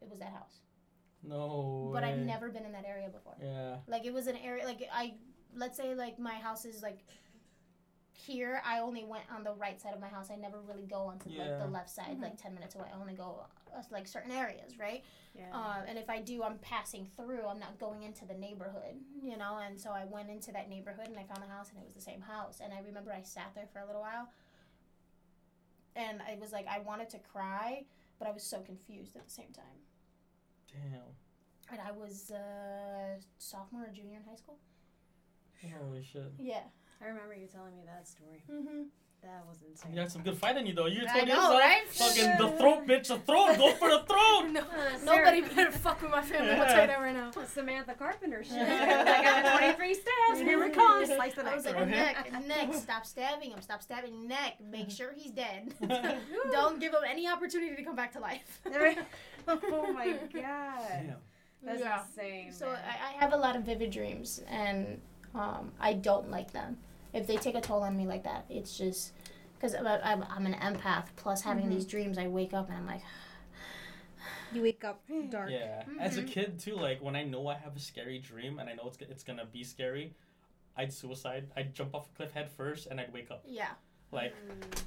[0.00, 0.60] It was that house.
[1.22, 1.90] No.
[1.92, 3.36] But I've never been in that area before.
[3.42, 3.76] Yeah.
[3.86, 5.14] Like it was an area like I
[5.54, 7.00] let's say like my house is like
[8.12, 10.30] here I only went on the right side of my house.
[10.30, 12.86] I never really go onto like the left side like 10 minutes away.
[12.92, 15.02] I only go uh, like certain areas, right?
[15.34, 15.50] Yeah.
[15.52, 17.46] Um, and if I do, I'm passing through.
[17.46, 19.58] I'm not going into the neighborhood, you know.
[19.64, 21.94] And so I went into that neighborhood and I found the house, and it was
[21.94, 22.60] the same house.
[22.62, 24.28] And I remember I sat there for a little while,
[25.96, 27.84] and I was like, I wanted to cry,
[28.18, 29.80] but I was so confused at the same time.
[30.72, 31.00] Damn.
[31.70, 34.58] And I was uh, sophomore or junior in high school.
[35.78, 36.32] Holy shit.
[36.38, 36.64] Yeah.
[37.00, 38.42] I remember you telling me that story.
[38.50, 38.82] Mm-hmm.
[39.22, 39.92] That was insane.
[39.94, 40.86] You got some good fight in you though.
[40.86, 41.88] You I told know, yourself, right?
[41.88, 43.56] fucking the throat, bitch, the throat.
[43.56, 44.48] Go for the throat.
[44.52, 46.50] No, Uh, nobody better fuck with my family.
[46.50, 47.30] I'll tell you that right now.
[47.46, 48.58] Samantha Carpenter shit.
[48.60, 50.40] I got 23 stabs.
[50.40, 51.08] Here it comes.
[51.08, 51.74] Slice the I was neck.
[51.74, 51.88] like, Right.
[51.88, 55.72] neck, neck, stop stabbing him, stop stabbing neck, make sure he's dead.
[56.50, 58.60] Don't give him any opportunity to come back to life.
[59.46, 60.32] oh my god.
[60.32, 61.14] Damn.
[61.62, 62.02] That's Yeah.
[62.02, 62.52] insane.
[62.52, 62.68] So.
[62.68, 65.00] I, I have a lot of vivid dreams, and
[65.34, 66.76] um, I don't like them.
[67.12, 69.12] If they take a toll on me like that, it's just
[69.54, 71.06] because I'm, I'm, I'm an empath.
[71.16, 73.02] Plus, having these dreams, I wake up and I'm like,
[74.52, 75.00] You wake up
[75.30, 75.50] dark.
[75.50, 75.82] Yeah.
[76.00, 76.28] As a Mhm.
[76.28, 78.98] kid too, like when I know I have a scary dream and I know it's
[79.00, 80.14] it's gonna be scary,
[80.76, 81.48] I'd suicide.
[81.56, 83.44] I'd jump off a cliff head first and I'd wake up.
[83.46, 83.72] yeah,
[84.10, 84.34] Like,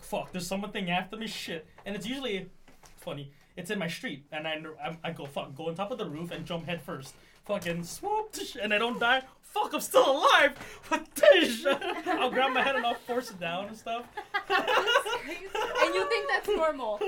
[0.02, 1.68] fuck, there's something after me, shit.
[1.86, 2.50] And it's usually
[2.98, 3.32] funny.
[3.56, 6.06] It's in my street, and I I, I go fuck go on top of the
[6.10, 7.16] roof and jump head first.
[7.46, 9.22] Fucking swoop, tsh, and I don't die.
[9.42, 10.54] Fuck, I'm still alive.
[10.90, 11.66] But tsh,
[12.08, 14.06] I'll grab my head and I'll force it down and stuff.
[14.50, 17.00] and you think that's normal?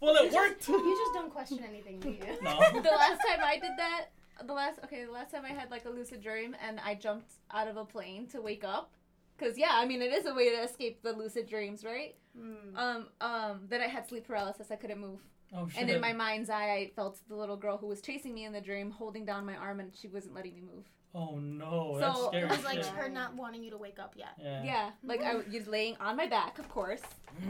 [0.00, 0.68] well, it worked.
[0.68, 2.18] You just don't question anything, do you?
[2.42, 2.58] No.
[2.58, 4.06] the last time I did that,
[4.46, 7.32] the last okay, the last time I had like a lucid dream and I jumped
[7.52, 8.92] out of a plane to wake up.
[9.38, 12.16] Cause yeah, I mean it is a way to escape the lucid dreams, right?
[12.36, 12.76] Mm.
[12.76, 14.70] Um, um, then I had sleep paralysis.
[14.70, 15.20] I couldn't move,
[15.54, 15.80] Oh shit.
[15.80, 18.52] and in my mind's eye, I felt the little girl who was chasing me in
[18.52, 20.84] the dream holding down my arm, and she wasn't letting me move.
[21.14, 22.44] oh no, that's So, scary.
[22.44, 22.86] It was like shit.
[22.88, 24.34] her not wanting you to wake up yet.
[24.38, 24.62] Yeah.
[24.64, 25.52] Yeah, like I mm-hmm.
[25.52, 27.02] was laying on my back, of course,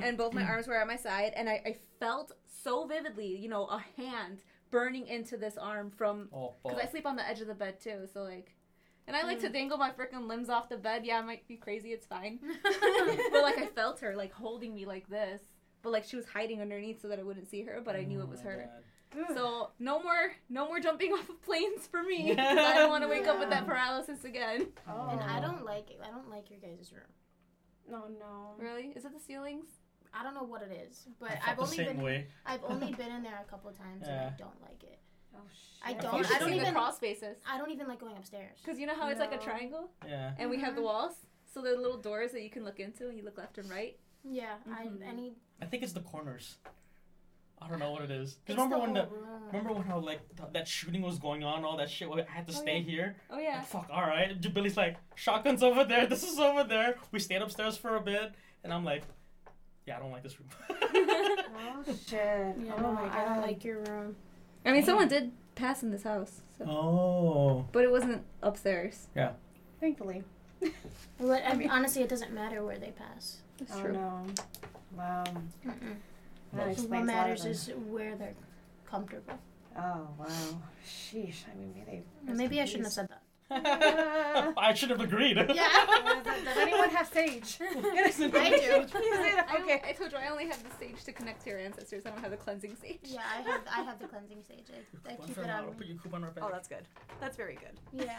[0.03, 2.33] and both my arms were at my side, and I, I felt
[2.63, 6.89] so vividly, you know, a hand burning into this arm from Oh because fuck.
[6.89, 8.55] I sleep on the edge of the bed too, so like,
[9.07, 9.53] and I like to mm.
[9.55, 11.05] dangle my freaking limbs off the bed.
[11.05, 14.87] Yeah, I might be crazy, it's fine, but like I felt her like holding me
[14.87, 15.41] like this,
[15.83, 18.21] but like she was hiding underneath so that I wouldn't see her, but I knew
[18.21, 18.71] Oh it was oh her.
[19.15, 19.35] God.
[19.35, 22.35] So no more, no more jumping off of planes for me.
[22.35, 24.69] 'cause I don't want to wake up with that paralysis again.
[24.89, 25.09] Oh.
[25.11, 25.43] And I oh.
[25.43, 26.01] don't like it.
[26.03, 27.03] I don't like your guys' room.
[27.91, 28.55] No, no.
[28.59, 28.93] Really?
[28.95, 29.67] Is it the ceilings?
[30.13, 32.27] I don't know what it is, but I I've only been way.
[32.45, 34.99] I've only been in there a couple times and I don't like it.
[35.35, 35.69] Oh shit.
[35.85, 37.37] I don't- You should I don't see the even- crawl spaces.
[37.47, 38.59] I don't even like going upstairs.
[38.65, 40.33] Cause you know how it's like a triangle, Yeah.
[40.39, 40.87] and we have the mm-hmm.
[40.87, 41.13] walls.
[41.53, 43.71] So there are little doors that you can look into, and you look left and
[43.71, 43.97] right.
[44.25, 45.03] Yeah, Mhm.
[45.03, 45.37] I any.
[45.61, 46.57] I think it's the corners.
[47.61, 48.35] I don't know what it is.
[48.47, 49.47] 'Cause it's remember the when the room.
[49.49, 52.09] remember when how like th- that shooting was going on, all that shit.
[52.09, 52.91] where I had to Oh, stay yeah.
[52.91, 53.17] here.
[53.31, 53.57] Oh yeah.
[53.59, 53.89] Like, fuck.
[53.91, 54.41] All right.
[54.41, 56.07] J- Billy's like shotguns over there.
[56.07, 56.97] This is over there.
[57.11, 59.03] We stayed upstairs for a bit, and I'm like,
[59.87, 60.49] yeah, I don't like this room.
[61.61, 62.57] Oh shit.
[62.59, 64.15] Yeah, oh no, my I don't like your room.
[64.65, 66.65] I mean, someone did pass in this house, so.
[66.65, 67.69] oh.
[67.73, 69.09] but it wasn't upstairs.
[69.17, 69.33] Yeah.
[69.81, 70.23] Thankfully.
[71.19, 73.41] But I mean, honestly, it doesn't matter where they pass.
[73.59, 73.93] That's oh true.
[73.93, 74.27] no.
[74.97, 75.25] Wow.
[75.67, 75.97] Mm-mm.
[76.53, 78.35] That What explains What a lot of matters is where they're
[78.87, 79.39] comfortable.
[79.77, 80.27] Oh wow.
[80.87, 81.45] Sheesh.
[81.53, 81.85] I mean, may
[82.25, 82.33] they.
[82.33, 83.23] Maybe I shouldn't have said that.
[84.59, 85.35] I should have agreed.
[85.35, 87.59] Does, does anyone have sage?
[87.61, 88.87] Yes, I do.
[88.99, 89.83] I, okay.
[89.87, 92.05] I told you I only have the sage to connect to your ancestors.
[92.05, 92.99] I don't have the cleansing sage.
[93.05, 94.67] Yeah, I have I have the cleansing sage.
[95.07, 95.71] I, I keep it a on model.
[95.71, 95.77] me.
[95.79, 96.45] Put your coupon right back.
[96.47, 96.87] Oh, that's good.
[97.21, 98.05] That's very good.
[98.05, 98.19] Yeah.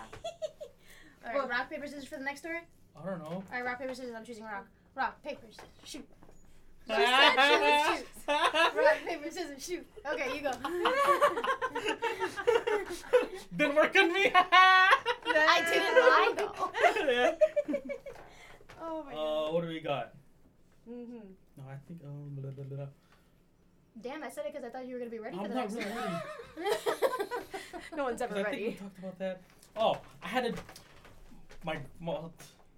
[1.28, 2.60] All right, rock paper scissors for the next story.
[3.00, 3.26] I don't know.
[3.26, 4.16] All right, rock paper scissors.
[4.16, 4.66] I'm choosing rock.
[4.96, 6.06] Rock paper scissors shoot.
[6.90, 8.08] She said she would choose.
[8.28, 9.86] Rock paper scissors shoot.
[10.12, 10.52] Okay, you go.
[13.56, 14.32] Didn't work on me.
[14.34, 16.54] I didn't lie though.
[18.82, 19.48] Oh my god.
[19.50, 20.14] Uh, what do we got?
[20.90, 21.28] Mm-hmm.
[21.58, 22.02] No, I think.
[22.04, 22.88] Um, blah, blah, blah, blah.
[24.02, 25.56] Damn, I said it because I thought you were gonna be ready for I'm the
[25.56, 26.22] not next really one.
[27.98, 28.48] No one's 'Cause ever ready.
[28.48, 29.42] I think we talked about that.
[29.76, 30.54] Oh, I had a
[31.66, 32.32] my mo-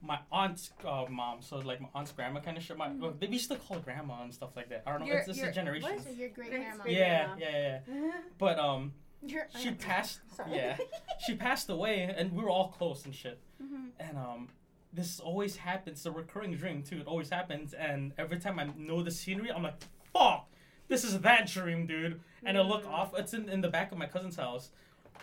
[0.04, 2.78] my aunt's uh, mom, so like my aunt's grandma kind of shit.
[2.78, 4.84] My well, they used to call grandma and stuff like that.
[4.86, 5.06] I don't know.
[5.08, 5.90] Your- it's just your- a generation.
[5.90, 6.04] what?
[6.04, 6.84] So your great Great grandma.
[6.88, 8.12] Yeah, yeah, yeah.
[8.40, 8.94] But um,
[9.26, 9.80] Your she aunt.
[9.80, 10.20] passed.
[10.36, 10.56] Sorry.
[10.56, 10.78] Yeah,
[11.26, 13.40] she passed away, and we were all close and shit.
[13.64, 13.90] Mhm.
[14.00, 14.48] And um,
[14.92, 16.00] this always happens.
[16.00, 17.00] It's a recurring dream too.
[17.02, 19.76] It always happens, and every time I know the scenery, I'm like,
[20.14, 20.48] fuck,
[20.88, 22.20] this is that dream, dude.
[22.44, 23.14] And I look off.
[23.18, 24.72] It's in in the back of my cousin's house,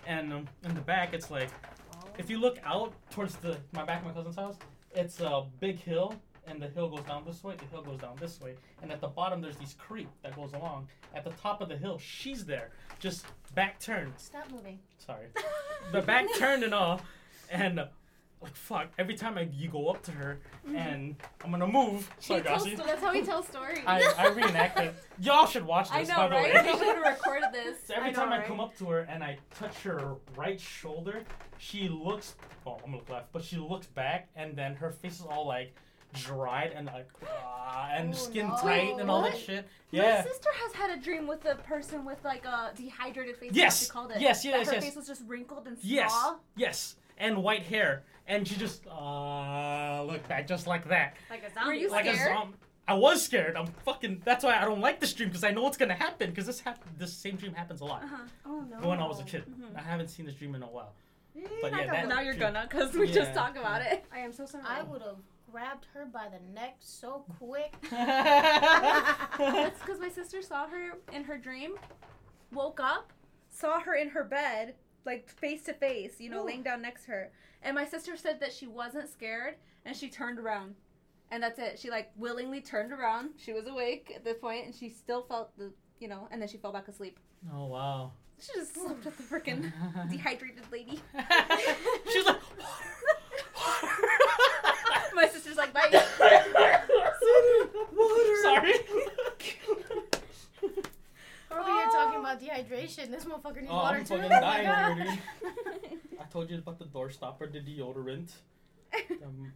[0.07, 1.51] and um, in the back, it's like.
[2.19, 4.57] If you look out towards the my back of my cousin's house,
[4.93, 6.15] it's a big hill,
[6.49, 7.55] and the hill goes down this way.
[7.57, 10.53] The hill goes down this way, and at the bottom there's this creek that goes
[10.53, 10.89] along.
[11.15, 14.15] At the top of the hill, she's there, just back turned.
[14.17, 14.81] Stop moving.
[14.99, 15.27] Sorry,
[15.93, 17.01] the back turned and all,
[17.51, 17.87] and
[18.41, 18.89] like fuck.
[18.99, 20.39] Every time I you go up to her,
[20.75, 22.09] and I'm gonna move.
[22.21, 22.77] Sorry, tells, Gossie.
[22.77, 23.81] that's how we tell stories.
[23.87, 24.95] I, I reenact it.
[25.21, 26.09] Y'all should watch this.
[26.11, 26.53] I know, by the way.
[26.73, 27.79] We should have recorded this.
[27.87, 30.61] So every I know, time I come up to her and I touch her right
[30.61, 31.23] shoulder,
[31.59, 32.37] she looks.
[32.67, 35.47] Oh, I'm gonna look left, but she looks back, and then her face is all
[35.47, 35.75] like
[36.15, 38.57] dried and like ah, and Oh, skin no.
[38.57, 39.67] tight and all that shit.
[39.93, 40.23] My Yeah.
[40.25, 43.51] sister has had a dream with a person with like a dehydrated face.
[43.53, 44.21] Yes, called it.
[44.21, 44.85] yes, That yes, her yes.
[44.85, 46.15] face was just wrinkled and Yes.
[46.57, 46.97] Yes.
[47.19, 51.69] And white hair, and she just uh look back just like that, Like a zombie.
[51.69, 52.31] Were you like scared?
[52.33, 52.57] a zombie.
[52.87, 53.55] I was scared.
[53.57, 54.23] I'm fucking.
[54.25, 56.31] That's why I don't like this dream because I know what's gonna happen.
[56.31, 58.03] Because this hap- this same dream happens a lot.
[58.05, 58.17] Uh-huh.
[58.47, 58.89] Oh no.
[58.89, 59.77] When I was a kid, Mhm.
[59.77, 60.95] I haven't seen this dream in a while.
[61.35, 62.17] But yeah, that that- And one.
[62.17, 63.35] now you're gonna, cause we just Yeah.
[63.35, 64.05] talked about it.
[64.13, 64.65] I am so sorry.
[64.67, 65.19] I would have
[65.53, 67.75] grabbed her by the neck so quick.
[67.91, 71.75] That's because my sister saw her in her dream,
[72.53, 73.13] woke up,
[73.51, 74.75] saw her in her bed,
[75.05, 76.47] like face to face, you know, Ooh.
[76.47, 77.31] laying down next to her.
[77.63, 80.75] And my sister said that she wasn't scared and she turned around.
[81.31, 81.79] And that's it.
[81.79, 83.31] She like willingly turned around.
[83.37, 86.49] She was awake at the point and she still felt the, you know, and then
[86.49, 87.19] she fell back asleep.
[87.53, 88.13] Oh, wow.
[88.41, 89.73] She just slept with the freaking
[90.11, 91.01] dehydrated lady.
[92.11, 92.99] she was like, water,
[93.57, 93.89] water.
[95.15, 95.91] my sister's like, bye.
[98.43, 98.75] Sorry
[102.23, 103.11] talking about dehydration.
[103.11, 104.15] This motherfucker needs oh, water I'm too.
[104.17, 104.91] fucking Oh dying God.
[104.93, 105.19] over here.
[106.21, 108.31] I told you about the door stopper, the deodorant.
[109.25, 109.53] Um,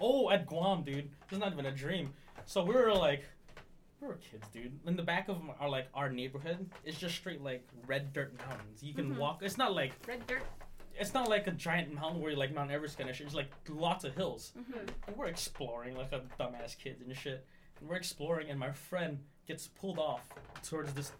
[0.00, 1.10] oh, at Guam, dude.
[1.28, 2.12] This is not even a dream.
[2.46, 3.24] So we were like,
[4.00, 4.72] we were kids, dude.
[4.86, 8.82] In the back of our like our neighborhood, it's just straight like red dirt mountains.
[8.82, 9.18] You can Mhm.
[9.18, 9.40] walk.
[9.42, 10.42] It's not like Red dirt.
[10.98, 13.26] it's not like a giant mountain where you're like Mount Everest kind of shit.
[13.26, 14.52] It's like lots of hills.
[14.58, 14.88] Mhm.
[15.08, 17.44] And we're exploring like a dumbass kid and shit.
[17.80, 19.18] And we're exploring, and my friend
[19.48, 20.20] gets pulled off
[20.62, 21.10] towards this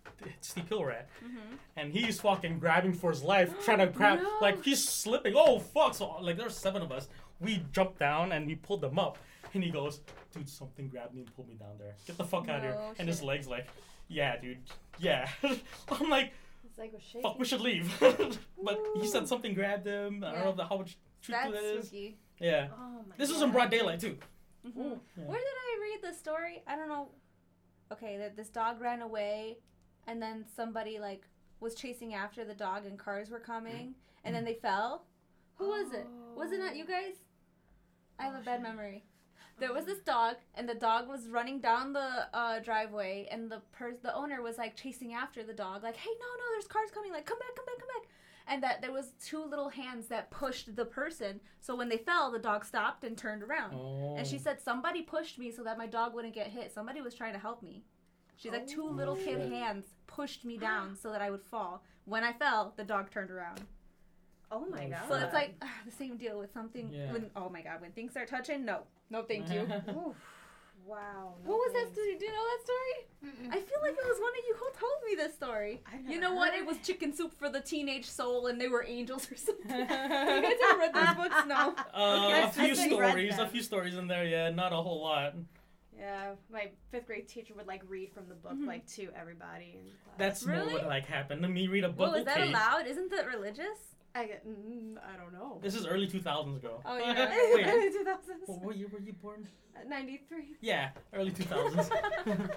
[0.40, 1.58] steep hill we're at, Mhm.
[1.76, 4.20] and he's fucking grabbing for his life, trying to grab.
[4.20, 4.38] No.
[4.40, 5.34] Like he's slipping.
[5.36, 5.94] Oh fuck!
[5.94, 7.08] So like there's seven of us.
[7.40, 9.18] We jumped down and we pulled them up,
[9.54, 10.00] and he goes,
[10.32, 11.94] "Dude, something grabbed me and pulled me down there.
[12.06, 13.66] Get the fuck out of here!" No And his legs like,
[14.08, 14.58] "Yeah, dude,
[14.98, 15.28] yeah."
[15.88, 16.32] I'm like,
[16.76, 17.92] like "Fuck, we should leave."
[18.62, 20.22] but he said something grabbed him.
[20.22, 21.86] I don't know how much truth That's that is.
[21.86, 22.18] spooky.
[22.40, 22.68] Yeah.
[22.72, 24.18] Oh my This was in broad daylight too.
[24.66, 24.98] Mhm.
[25.16, 25.24] Yeah.
[25.24, 26.62] Where did I read the story?
[26.66, 27.08] I don't know.
[27.92, 29.58] Okay, that this dog ran away,
[30.06, 31.22] and then somebody like
[31.60, 35.04] was chasing after the dog, and cars were coming, and then they fell.
[35.56, 36.06] Who was it?
[36.36, 37.14] Was it not you guys?
[38.18, 39.04] I have a bad memory.
[39.58, 43.60] There was this dog, and the dog was running down the uh, driveway, and the
[43.72, 46.90] pers- the owner was like chasing after the dog, like, "Hey, no, no, there's cars
[46.92, 47.10] coming!
[47.10, 48.08] Like, come back, come back, come back!"
[48.50, 51.40] And that there was two little hands that pushed the person.
[51.60, 53.74] So when they fell, the dog stopped and turned around.
[53.74, 54.14] Oh.
[54.16, 56.72] And she said somebody pushed me so that my dog wouldn't get hit.
[56.72, 57.84] Somebody was trying to help me.
[58.36, 59.52] She's like two little kid shit.
[59.52, 61.82] hands pushed me down so that I would fall.
[62.06, 63.60] When I fell, the dog turned around.
[64.50, 65.02] Oh my Oh, god.
[65.08, 66.90] So it's like ah, the same deal with something.
[66.92, 67.12] Yeah.
[67.12, 69.68] When oh my god, when things start touching, no, no, thank you.
[70.88, 70.96] Oof.
[70.96, 71.34] Wow.
[71.44, 72.16] no what was that story?
[72.18, 73.06] Do you know that story?
[73.26, 73.48] Mm-mm.
[73.52, 75.82] I feel like it was one of you who told me this story.
[76.08, 76.52] You know what?
[76.52, 79.70] heard It was chicken soup for the teenage soul, and they were angels or something.
[79.80, 81.36] you guys ever read those books?
[81.46, 81.74] No.
[81.94, 84.24] Uh, Okay, a I few stories, a few stories in there.
[84.24, 85.34] Yeah, not a whole lot.
[85.98, 88.66] Yeah, my fifth grade teacher would like read from the book Mhm.
[88.66, 90.14] like to everybody in class.
[90.16, 90.72] That's more Really?
[90.74, 91.66] what like happened to me.
[91.66, 92.12] Read a book.
[92.12, 92.48] Well, is that okay.
[92.50, 92.86] allowed?
[92.86, 93.96] Isn't that religious?
[94.18, 94.44] I get.
[94.46, 95.58] Mm, I don't know.
[95.62, 96.80] This is early 2000s ago.
[96.84, 97.30] Oh, yeah.
[97.54, 98.46] Wait, Early 2000s.
[98.46, 99.46] what, what year were you born?
[99.86, 100.56] 93.
[100.60, 101.88] Yeah, early 2000s.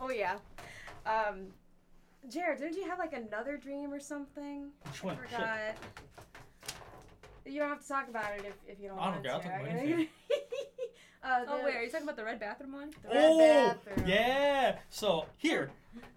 [0.00, 0.36] oh yeah.
[1.04, 1.48] Um,
[2.28, 4.68] Jared, didn't you have like another dream or something?
[4.86, 5.16] Which one?
[5.16, 5.30] I Shit.
[5.30, 5.58] forgot.
[7.46, 9.32] You don't have to talk about it if, if you don't I don't want care,
[9.34, 9.48] I'll to.
[9.48, 10.08] talk about I- anything.
[11.22, 12.90] Uh, Oh wait, are you talking about the red bathroom one?
[13.02, 13.38] the red Oh,
[13.86, 14.08] bathroom.
[14.08, 14.78] yeah.
[14.90, 15.70] So here,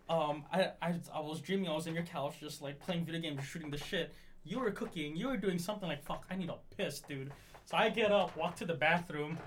[0.09, 3.21] um, I, I I was dreaming I was in your couch just like playing video
[3.21, 4.13] games, shooting the shit.
[4.45, 5.15] You were cooking.
[5.15, 6.25] You were doing something like fuck.
[6.29, 7.31] I need a piss, dude.
[7.65, 9.37] So I get up, walk to the bathroom.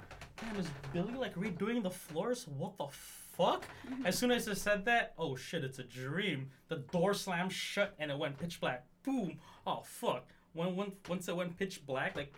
[0.41, 2.47] Damn, is Billy like redoing the floors?
[2.49, 3.65] What the fuck?
[4.07, 6.51] As soon as I said that, oh shit, it's a dream.
[6.69, 8.85] The door slammed shut and it went pitch black.
[9.03, 9.39] Boom.
[9.67, 10.29] Oh fuck.
[10.55, 12.33] When, when once it went pitch black, like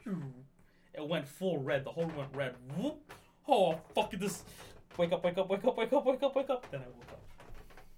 [0.99, 1.85] it went full red.
[1.85, 2.55] The whole room went red.
[2.77, 3.13] Whoop.
[3.47, 4.45] Oh fuck this.
[4.97, 6.71] Wake up, wake up, wake up, wake up, wake up, wake up.
[6.71, 7.23] Then I woke up.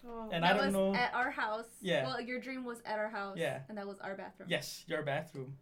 [0.09, 0.29] Oh.
[0.33, 0.95] And that I don't was know.
[0.95, 1.67] at our house.
[1.81, 2.05] Yeah.
[2.07, 3.37] Well, your dream was at our house.
[3.39, 3.61] Yeah.
[3.69, 4.49] And that was our bathroom.
[4.51, 5.55] Yes, your bathroom.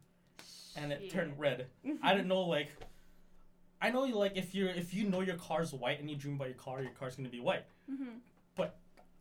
[0.76, 1.10] And it Shit.
[1.12, 1.66] turned red.
[2.02, 2.68] I didn't know like
[3.80, 6.48] I know like if you're if you know your car's white and you dream about
[6.48, 7.64] your car, your car's gonna be white.
[7.88, 8.18] hmm
[8.56, 8.76] But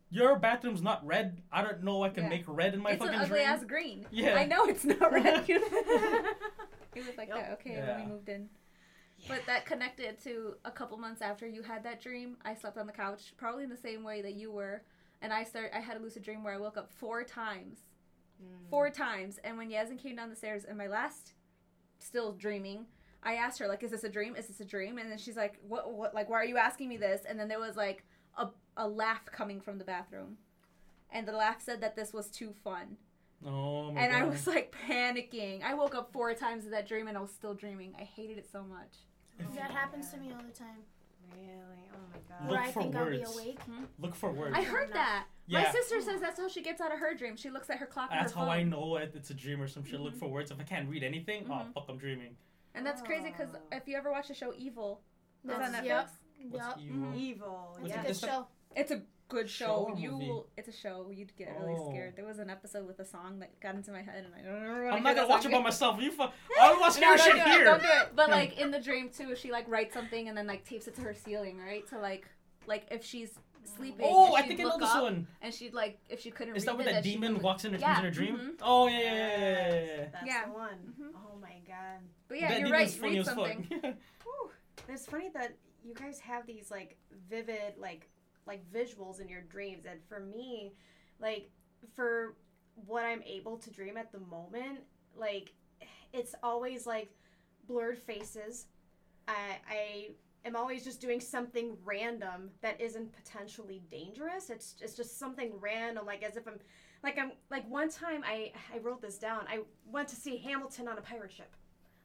[0.10, 1.42] Your bathroom's not red.
[1.52, 2.30] I don't know I can Yeah.
[2.30, 3.08] make red in my fucking.
[3.14, 3.50] It's an fucking ugly dream.
[3.50, 4.06] ass green.
[4.12, 4.36] Yeah.
[4.36, 5.46] I know it's not red.
[6.98, 7.38] it was like Yep.
[7.38, 7.52] that.
[7.54, 7.98] Okay, when Yeah.
[7.98, 8.50] we moved in.
[9.28, 12.38] But that connected to a couple months after you had that dream.
[12.44, 14.84] I slept on the couch, probably in the same way that you were,
[15.22, 15.72] and I start.
[15.74, 17.80] I had a lucid dream where I woke up four times,
[18.42, 18.70] Mm.
[18.70, 19.40] four times.
[19.40, 21.34] And when Yasmin came down the stairs in my last,
[21.98, 22.86] still dreaming,
[23.24, 24.36] I asked her like, "Is this a dream?
[24.36, 25.92] Is this a dream?" And then she's like, "What?
[25.92, 26.14] What?
[26.14, 28.06] Like, why are you asking me this?" And then there was like
[28.38, 30.38] a a laugh coming from the bathroom,
[31.10, 32.98] and the laugh said that this was too fun.
[33.46, 34.22] Oh my and god.
[34.22, 35.64] I was like panicking.
[35.64, 37.94] I woke up four times in that dream and I was still dreaming.
[38.00, 38.94] I hated it so much.
[39.56, 40.78] That happens to me all the time.
[41.36, 41.90] Really?
[41.94, 42.42] Oh my god.
[42.50, 43.28] Look Where I for think words.
[43.30, 43.60] I'll be awake.
[44.00, 44.56] Look for words.
[44.58, 45.26] I heard that.
[45.46, 45.64] yeah.
[45.64, 47.36] My sister says that's how she gets out of her dream.
[47.36, 48.56] She looks at her clock on That's her how phone.
[48.56, 50.00] I know it, it's a dream or some shit.
[50.00, 50.20] Look Mhm.
[50.20, 50.50] for words.
[50.50, 51.74] If I can't read anything, oh Mhm.
[51.74, 52.36] fuck, I'm dreaming.
[52.74, 53.60] And that's crazy because Oh.
[53.72, 55.02] if you ever watch the show Evil,
[55.44, 55.84] it's on Netflix.
[55.86, 56.10] yep.
[56.50, 56.80] What's Yup.
[56.80, 56.98] evil?
[56.98, 57.18] Mhm.
[57.18, 57.78] Evil.
[57.82, 58.00] It's yeah.
[58.00, 58.48] a good It's like- show.
[58.76, 59.96] It's a good Show show.
[59.98, 60.28] you movie?
[60.30, 60.48] will.
[60.58, 61.12] It's a show.
[61.14, 61.90] You'd get really Oh.
[61.90, 62.16] scared.
[62.16, 64.62] There was an episode with a song that got into my head, and I don't
[64.62, 64.90] remember.
[64.90, 66.00] I'm not gonna watch it by myself.
[66.02, 66.24] You fu-
[66.62, 67.48] I watch No, your don't shit do it.
[67.48, 67.64] here.
[67.66, 68.16] Don't do it.
[68.16, 70.96] But like in the dream too, she like writes something and then like tapes it
[70.96, 71.86] to her ceiling, right?
[71.90, 72.28] To like,
[72.68, 73.38] like if she's
[73.76, 74.06] sleeping.
[74.10, 75.28] Oh, I think I know look this one.
[75.42, 77.66] And she'd like, if she couldn't Is read that where it, that demon would- walks
[77.66, 78.38] in her, Yeah, comes in her dream?
[78.38, 78.54] mhm.
[78.62, 80.08] Oh yeah, yeah, yeah, yeah, yeah, yeah.
[80.14, 80.46] That's Yeah.
[80.46, 80.94] the one.
[81.00, 81.10] Mhm.
[81.16, 82.00] Oh my god.
[82.30, 83.02] But yeah, that you're demon's right.
[83.02, 83.64] funny Read as something.
[83.82, 83.96] fuck.
[84.24, 84.52] Whew.
[84.88, 85.54] It's funny that
[85.84, 86.96] you guys have these like
[87.30, 88.10] vivid like
[88.48, 90.74] like visuals in your dreams and for me
[91.20, 91.50] like
[91.96, 92.36] for
[92.86, 94.80] what I'm able to dream at the moment
[95.16, 95.54] like
[96.14, 97.10] it's always like
[97.68, 98.68] blurred faces
[99.28, 100.08] I I
[100.46, 104.50] am always just doing something random that isn't potentially dangerous.
[104.50, 106.60] It's it's just something random, like as if I'm
[107.04, 109.46] like I'm like one time I I wrote this down.
[109.50, 111.54] I went to see Hamilton on a pirate ship.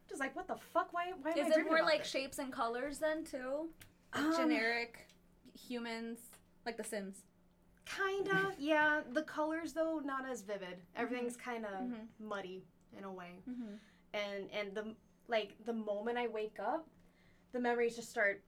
[0.08, 0.92] Just like what the fuck?
[0.92, 2.10] Why why am I Is it more like this?
[2.10, 3.68] shapes and colors then too?
[4.14, 5.06] Um, Generic
[5.68, 6.18] humans,
[6.66, 7.24] like The Sims.
[7.86, 9.00] Kind of, yeah.
[9.12, 10.78] The colors though not as vivid.
[10.96, 12.06] Everything's kind of Mhm.
[12.20, 12.64] muddy
[12.96, 13.40] in a way.
[13.48, 13.74] Mm-hmm.
[14.14, 14.94] And and the
[15.28, 16.86] like the moment I wake up,
[17.52, 18.42] the memories just start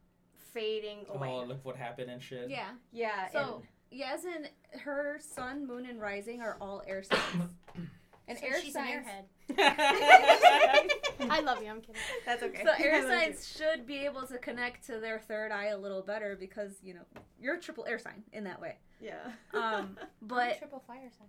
[0.52, 1.28] fading away.
[1.30, 2.48] Oh, look what happened and shit.
[2.50, 2.70] Yeah.
[2.92, 3.28] Yeah.
[3.32, 4.48] So Yasmin,
[4.80, 7.50] her sun, moon, and rising are all air signs.
[8.26, 9.06] And So air she's signs.
[9.48, 10.90] an airhead.
[11.18, 11.26] yeah.
[11.30, 11.68] I love you.
[11.70, 11.96] I'm kidding.
[12.26, 12.64] that's okay.
[12.64, 16.36] So air signs should be able to connect to their third eye a little better
[16.38, 17.02] because you know
[17.40, 18.76] you're a triple air sign in that way.
[19.00, 19.14] Yeah.
[19.52, 21.28] Um, I'm but triple fire sign.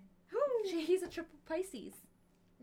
[0.69, 1.93] she, he's a triple Pisces.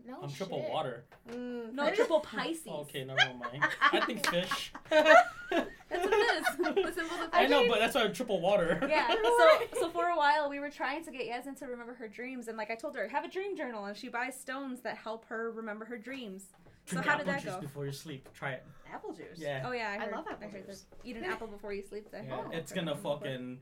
[0.05, 0.37] No I'm shit.
[0.37, 1.05] triple water.
[1.31, 2.67] Mm, No, that is- triple Pisces.
[2.67, 3.63] Okay, never mind.
[3.79, 4.73] I think fish.
[4.89, 5.13] That's
[5.51, 5.67] what
[6.13, 6.45] it is.
[6.57, 7.69] the symbols of I know, Pisces.
[7.71, 8.85] but that's why I'm triple water.
[8.89, 9.07] Yeah.
[9.13, 12.47] So so for a while we were trying to get Yasmin to remember her dreams,
[12.47, 15.25] and like I told her, have a dream journal, and she buys stones that help
[15.25, 16.45] her remember her dreams.
[16.85, 17.61] So Drink how did apple that juice go?
[17.61, 18.27] before you sleep.
[18.33, 18.65] Try it.
[18.93, 19.37] apple juice.
[19.37, 19.63] Yeah.
[19.65, 20.81] Oh yeah, I, I heard, love apple I heard juice.
[20.81, 20.85] this.
[21.05, 22.11] Eat an apple before you sleep.
[22.11, 22.25] Then.
[22.27, 23.59] Yeah, Oh, it's gonna fucking.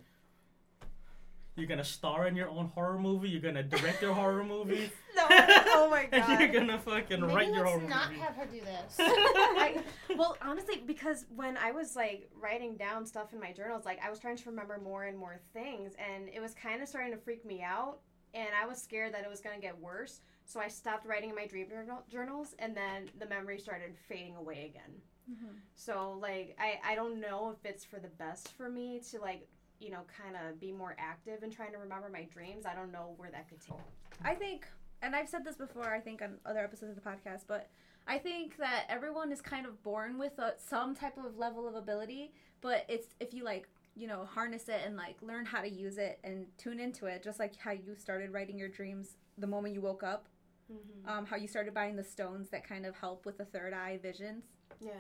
[1.58, 3.30] You're gonna star in your own horror movie.
[3.30, 4.90] You're gonna direct your horror movie.
[5.14, 5.26] No.
[5.30, 6.40] Oh my and god.
[6.40, 8.22] you're gonna fucking Maybe write your let's horror not movie.
[8.22, 8.96] have her do this.
[8.98, 9.84] I,
[10.18, 14.10] well, honestly, because when I was like writing down stuff in my journals, like I
[14.10, 17.18] was trying to remember more and more things, and it was kind of starting to
[17.18, 18.00] freak me out,
[18.34, 20.22] and I was scared that it was gonna get worse.
[20.46, 24.36] So I stopped writing in my dream journal- journals, and then the memory started fading
[24.36, 25.02] away again.
[25.30, 25.60] Mhm.
[25.76, 29.48] So like I I don't know if it's for the best for me to like
[29.80, 32.66] you know kind of be more active in trying to remember my dreams.
[32.66, 33.78] I don't know where that could take.
[34.24, 34.68] I think,
[35.02, 37.70] and I've said this before, I think on other episodes of the podcast, but
[38.08, 41.76] I think that everyone is kind of born with a, some type of level of
[41.76, 45.70] ability, but it's if you like, you know, harness it and like learn how to
[45.70, 49.48] use it and tune into it, just like how you started writing your dreams the
[49.48, 50.28] moment you woke up,
[50.72, 51.10] Mm-hmm.
[51.10, 54.00] um, how you started buying the stones that kind of help with the third eye
[54.02, 54.46] visions.
[54.80, 54.92] Yeah.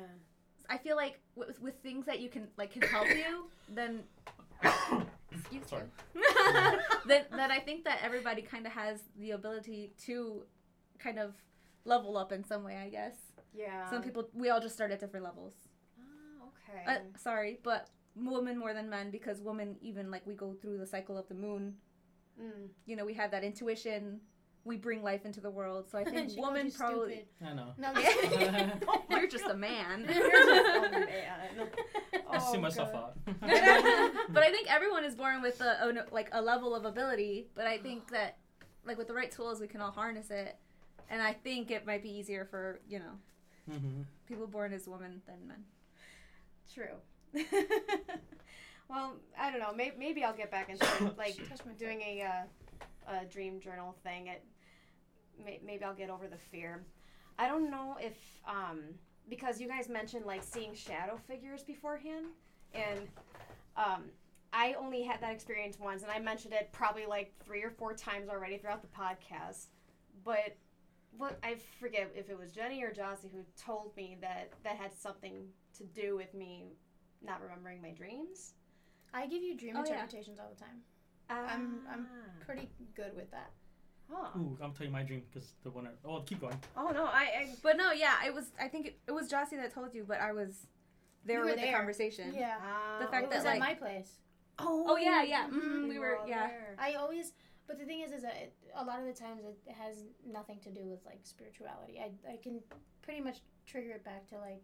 [0.69, 4.03] I feel like with, with things that you can like can help you, then
[5.31, 5.83] excuse Sorry.
[6.13, 6.21] you.
[7.07, 10.43] then then I think that everybody kind of has the ability to
[10.99, 11.33] kind of
[11.85, 12.75] level up in some way.
[12.77, 13.15] I guess
[13.53, 13.89] Yeah.
[13.89, 15.53] some people we all just start at different levels.
[15.99, 16.83] Oh, okay.
[16.85, 20.85] Uh, sorry, but women more than men because women even like we go through the
[20.87, 21.75] cycle of the moon.
[22.39, 22.67] Mm.
[22.85, 24.19] You know, we have that intuition.
[24.63, 25.89] We bring life into the world.
[25.89, 27.13] So I think She called women you probably.
[27.13, 27.27] stupid.
[27.49, 27.73] I know.
[27.77, 28.71] No, I'm just kidding.
[29.09, 30.05] You're just a man.
[30.07, 31.07] You're just a man.
[32.29, 33.17] I see Oh, myself out.
[33.25, 37.47] but I think everyone is born with a, a like a level of ability.
[37.55, 38.37] But I think that
[38.85, 40.55] like with the right tools, we can all harness it.
[41.09, 43.13] And I think it might be easier for you know
[43.69, 45.63] hmm people born as women than men.
[46.73, 46.95] True.
[48.91, 49.73] Well, I don't know.
[49.73, 50.85] Maybe, maybe I'll get back into
[51.17, 51.39] like
[51.79, 52.23] doing a,
[53.09, 54.27] uh, a dream journal thing.
[54.27, 54.43] It
[55.43, 56.83] may, maybe I'll get over the fear.
[57.39, 58.17] I don't know if
[58.47, 58.81] um
[59.29, 62.25] because you guys mentioned like seeing shadow figures beforehand,
[62.73, 63.07] and
[63.77, 64.03] um
[64.53, 67.93] I only had that experience once, and I mentioned it probably like three or four
[67.93, 69.67] times already throughout the podcast.
[70.25, 70.57] But
[71.17, 74.93] what I forget if it was Jenny or Jossie who told me that that had
[74.93, 75.45] something
[75.77, 76.73] to do with me
[77.23, 78.53] not remembering my dreams.
[79.13, 79.91] I give you dream Oh, yeah.
[79.93, 80.83] interpretations all the time.
[81.29, 82.43] I'm- I'm Ah.
[82.45, 83.51] Pretty good with that.
[84.13, 84.31] Oh.
[84.37, 85.87] Ooh, I'm telling you my dream because the one.
[85.87, 86.59] I, oh, keep going.
[86.75, 88.51] oh no, I, I But no, yeah, it was.
[88.59, 90.67] I think it, it was Jossie that told you, but I was
[91.23, 92.33] there You were with the conversation.
[92.33, 92.57] Yeah.
[92.99, 94.19] The ah, fact It that, was like- at my place.
[94.59, 95.47] oh Oh yeah, yeah.
[95.47, 95.61] Mhm.
[95.61, 96.47] mhm, we you were all yeah.
[96.47, 96.75] there.
[96.77, 97.31] I always,
[97.67, 100.59] but the thing is, is that it, a lot of the times it has nothing
[100.59, 101.99] to do with like spirituality.
[102.01, 102.61] I, I can
[103.01, 104.61] pretty much trigger it back to like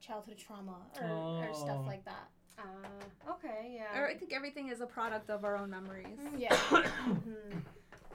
[0.00, 1.86] childhood trauma or, or stuff Oh.
[1.86, 2.28] like that.
[2.58, 3.98] Ah, okay, yeah.
[3.98, 6.18] Or I think everything is a product of our own memories.
[6.36, 6.54] Yeah.
[7.08, 7.62] Mhm.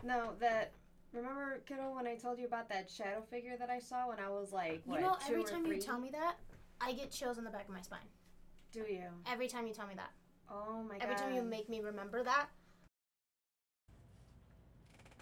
[0.04, 0.72] No, that.
[1.12, 4.30] Remember, kiddo, when I told you about that shadow figure that I saw when I
[4.30, 5.76] was like, what, you know, two every or time three?
[5.76, 6.36] you tell me that,
[6.80, 8.08] I get chills on the back of my spine.
[8.72, 9.06] Do you?
[9.26, 10.12] Every time you tell me that.
[10.50, 11.04] Oh my god.
[11.04, 12.50] Every time you make me remember that.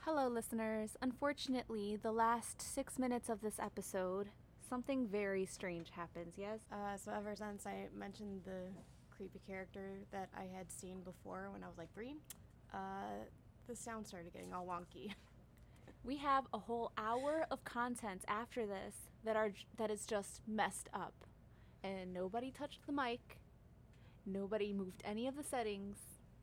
[0.01, 0.97] Hello, listeners.
[1.01, 4.27] Unfortunately, the last six minutes of this episode,
[4.69, 6.59] something very strange happens, yes?
[6.71, 8.67] Uh, so ever since I mentioned the
[9.17, 12.15] creepy character that I had seen before when I was like three,
[12.73, 13.25] uh,
[13.67, 15.13] the sound started getting all wonky.
[16.03, 18.95] We have a whole hour of content after this
[19.25, 21.25] that are that is just messed up.
[21.83, 23.39] And nobody touched the mic.
[24.25, 25.97] Nobody moved any of the settings.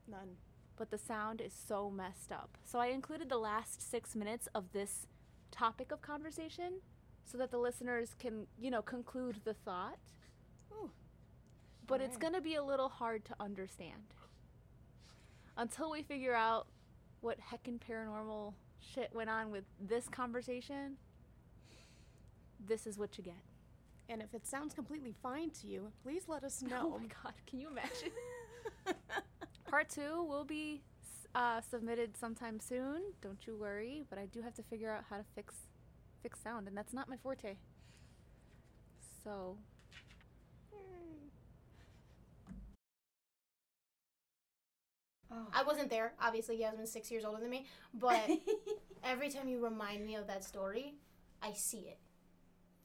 [0.06, 0.36] None.
[0.76, 2.58] but the sound is so messed up.
[2.64, 5.06] So I included the last six minutes of this
[5.50, 6.80] topic of conversation
[7.24, 9.98] so that the listeners can, you know, conclude the thought.
[11.86, 14.14] But it's gonna be a little hard to understand
[15.56, 16.66] until we figure out
[17.20, 20.96] what heckin' paranormal shit went on with this conversation.
[22.66, 23.42] This is what you get.
[24.08, 26.92] And if it sounds completely fine to you, please let us know.
[26.94, 28.12] Oh my god, can you imagine?
[29.70, 30.82] Part two will be
[31.34, 33.02] uh, submitted sometime soon.
[33.22, 35.54] Don't you worry, but I do have to figure out how to fix
[36.22, 37.56] fix sound, and that's not my forte.
[39.22, 39.56] So
[45.34, 45.46] Oh.
[45.52, 46.12] I wasn't there.
[46.20, 47.66] Obviously, Yasmin's six years older than me.
[47.92, 48.28] But
[49.04, 50.94] every time you remind me of that story,
[51.42, 51.98] I see it.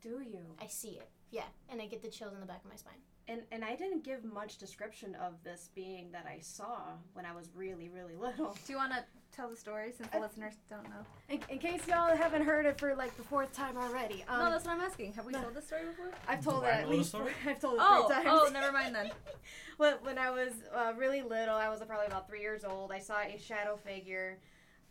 [0.01, 0.39] Do you?
[0.61, 1.09] I see it.
[1.31, 2.93] Yeah, and I get the chills in the back of my spine.
[3.27, 6.79] And and I didn't give much description of this being that I saw
[7.13, 8.57] when I was really really little.
[8.65, 9.03] do you want to
[9.39, 11.05] tell the story since the listeners don't know?
[11.29, 14.25] In, in case y'all haven't heard it for like the fourth time already.
[14.27, 15.13] Um, no, that's what I'm asking.
[15.13, 15.41] Have we no.
[15.41, 16.11] told this story before?
[16.27, 17.09] I've told Do it I at least.
[17.09, 17.31] story?
[17.47, 18.27] I've told it Oh, three times.
[18.29, 19.11] oh, never mind then.
[19.77, 22.91] when, when I was uh, really little, I was probably about three years old.
[22.91, 24.39] I saw a shadow figure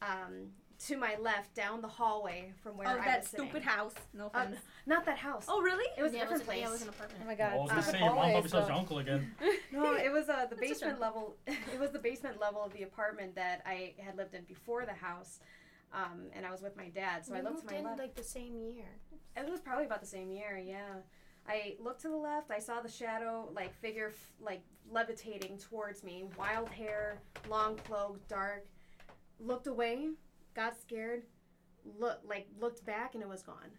[0.00, 0.48] um,
[0.86, 3.46] to my left down the hallway from where oh, I that was sitting.
[3.46, 3.94] stupid house.
[4.14, 4.56] No Uh, offense.
[4.86, 5.46] not that house.
[5.48, 5.84] oh, really?
[5.96, 6.60] it was yeah, a different it was, place.
[6.60, 7.20] Yeah, it was an apartment.
[7.22, 7.56] Oh my I god.
[7.58, 9.34] was gonna Uh, say your mom always, probably saw your uncle again.
[9.72, 11.36] No, it was uh, the That's basement level.
[11.46, 14.92] It was the basement level of the apartment that I had lived in before the
[14.94, 15.40] house,
[15.92, 17.26] um, and I was with my dad.
[17.26, 17.98] So we I looked moved to my in left.
[17.98, 18.86] like the same year.
[19.36, 20.94] It was probably about the same year, yeah.
[21.46, 22.50] I looked to the left.
[22.50, 26.24] I saw the shadow, like figure, f- like levitating towards me.
[26.38, 27.18] Wild hair,
[27.48, 28.66] long cloak, dark.
[29.40, 30.08] Looked away,
[30.58, 31.22] got scared,
[31.98, 33.70] look like looked back, and it was gone.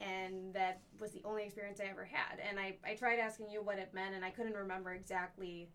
[0.00, 2.38] And that was the only experience I ever had.
[2.48, 5.68] And I, I tried asking you what it meant, and I couldn't remember exactly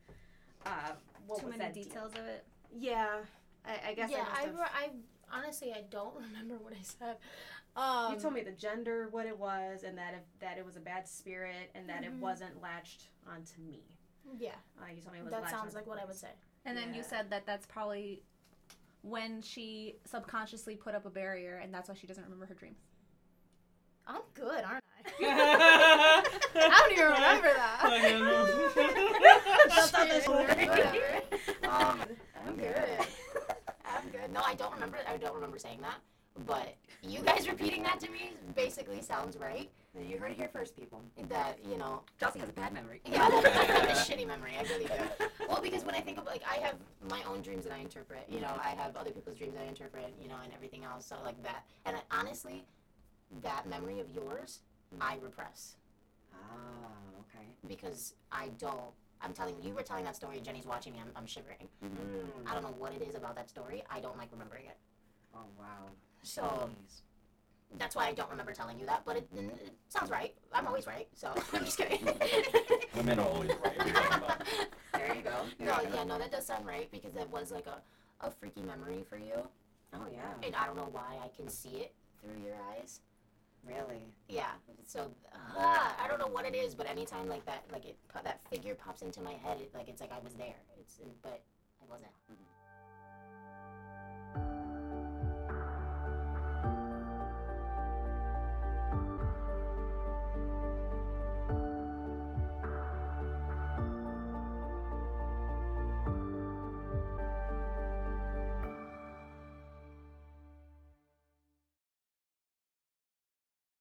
[0.65, 0.91] uh,
[1.27, 1.83] what Too was many that deal.
[1.83, 2.43] details of it.
[2.77, 3.17] Yeah,
[3.65, 4.91] I, I guess yeah, I must I, re-
[5.31, 7.17] I honestly I don't remember what I said.
[7.75, 10.75] Um, you told me the gender, what it was, and that if, that it was
[10.75, 12.07] a bad spirit, and that Mhm.
[12.07, 13.83] it wasn't latched onto me.
[14.37, 16.29] Yeah, Uh, you told me it was that sounds like what I would say.
[16.65, 18.23] And then you said that that's probably
[19.01, 22.77] when she subconsciously put up a barrier, and that's why she doesn't remember her dreams.
[24.07, 24.81] I'm good, aren't I?
[26.55, 27.81] I don't even remember that.
[31.69, 31.99] um,
[32.45, 33.05] I'm good.
[33.85, 34.33] I'm good.
[34.33, 34.97] No, I don't remember.
[35.07, 35.99] I don't remember saying that.
[36.45, 36.75] But
[37.07, 39.69] you guys repeating that to me basically sounds right.
[40.07, 41.01] You heard it here first, people.
[41.29, 43.01] That you know, Chelsea has a bad memory.
[43.11, 43.29] yeah, I
[43.65, 44.51] have a shitty memory.
[44.57, 44.85] I really
[45.19, 45.25] do.
[45.49, 46.75] Well, because when I think of like, I have
[47.09, 48.25] my own dreams that I interpret.
[48.29, 50.13] You know, I have other people's dreams I interpret.
[50.21, 51.05] You know, and everything else.
[51.05, 51.65] So like that.
[51.85, 52.63] And I, honestly,
[53.41, 54.59] that memory of yours,
[54.99, 55.75] I repress
[56.33, 56.87] Ah,
[57.19, 57.45] okay.
[57.67, 58.93] because I don't.
[59.21, 60.39] I'm telling you, you were telling that story.
[60.41, 60.99] Jenny's watching me.
[60.99, 61.67] I'm, I'm shivering.
[61.83, 62.49] Mm.
[62.49, 63.83] I don't know what it is about that story.
[63.89, 64.77] I don't like remembering it.
[65.35, 65.89] Oh, wow.
[66.23, 67.01] So Jeez.
[67.77, 69.01] that's why I don't remember telling you that.
[69.05, 70.33] But it, it sounds right.
[70.53, 71.07] I'm always right.
[71.13, 72.07] So I'm just kidding.
[72.95, 73.77] Women are always right.
[73.77, 74.41] What are you talking about?
[74.93, 75.31] There you go.
[75.57, 75.95] No, you go.
[75.95, 77.81] yeah, no, that does sound right because that was like a,
[78.25, 79.33] a freaky memory for you,
[79.93, 80.19] Oh, yeah.
[80.45, 82.99] and I don't know why I can see it through your eyes.
[83.65, 84.03] Really?
[84.27, 84.51] Yeah,
[84.85, 85.09] so
[85.57, 88.75] uh, I don't know what it is, but anytime like that, like it, that figure
[88.75, 90.59] pops into my head, it, like it's like I was there.
[90.79, 91.41] It's, but
[91.81, 92.11] I wasn't.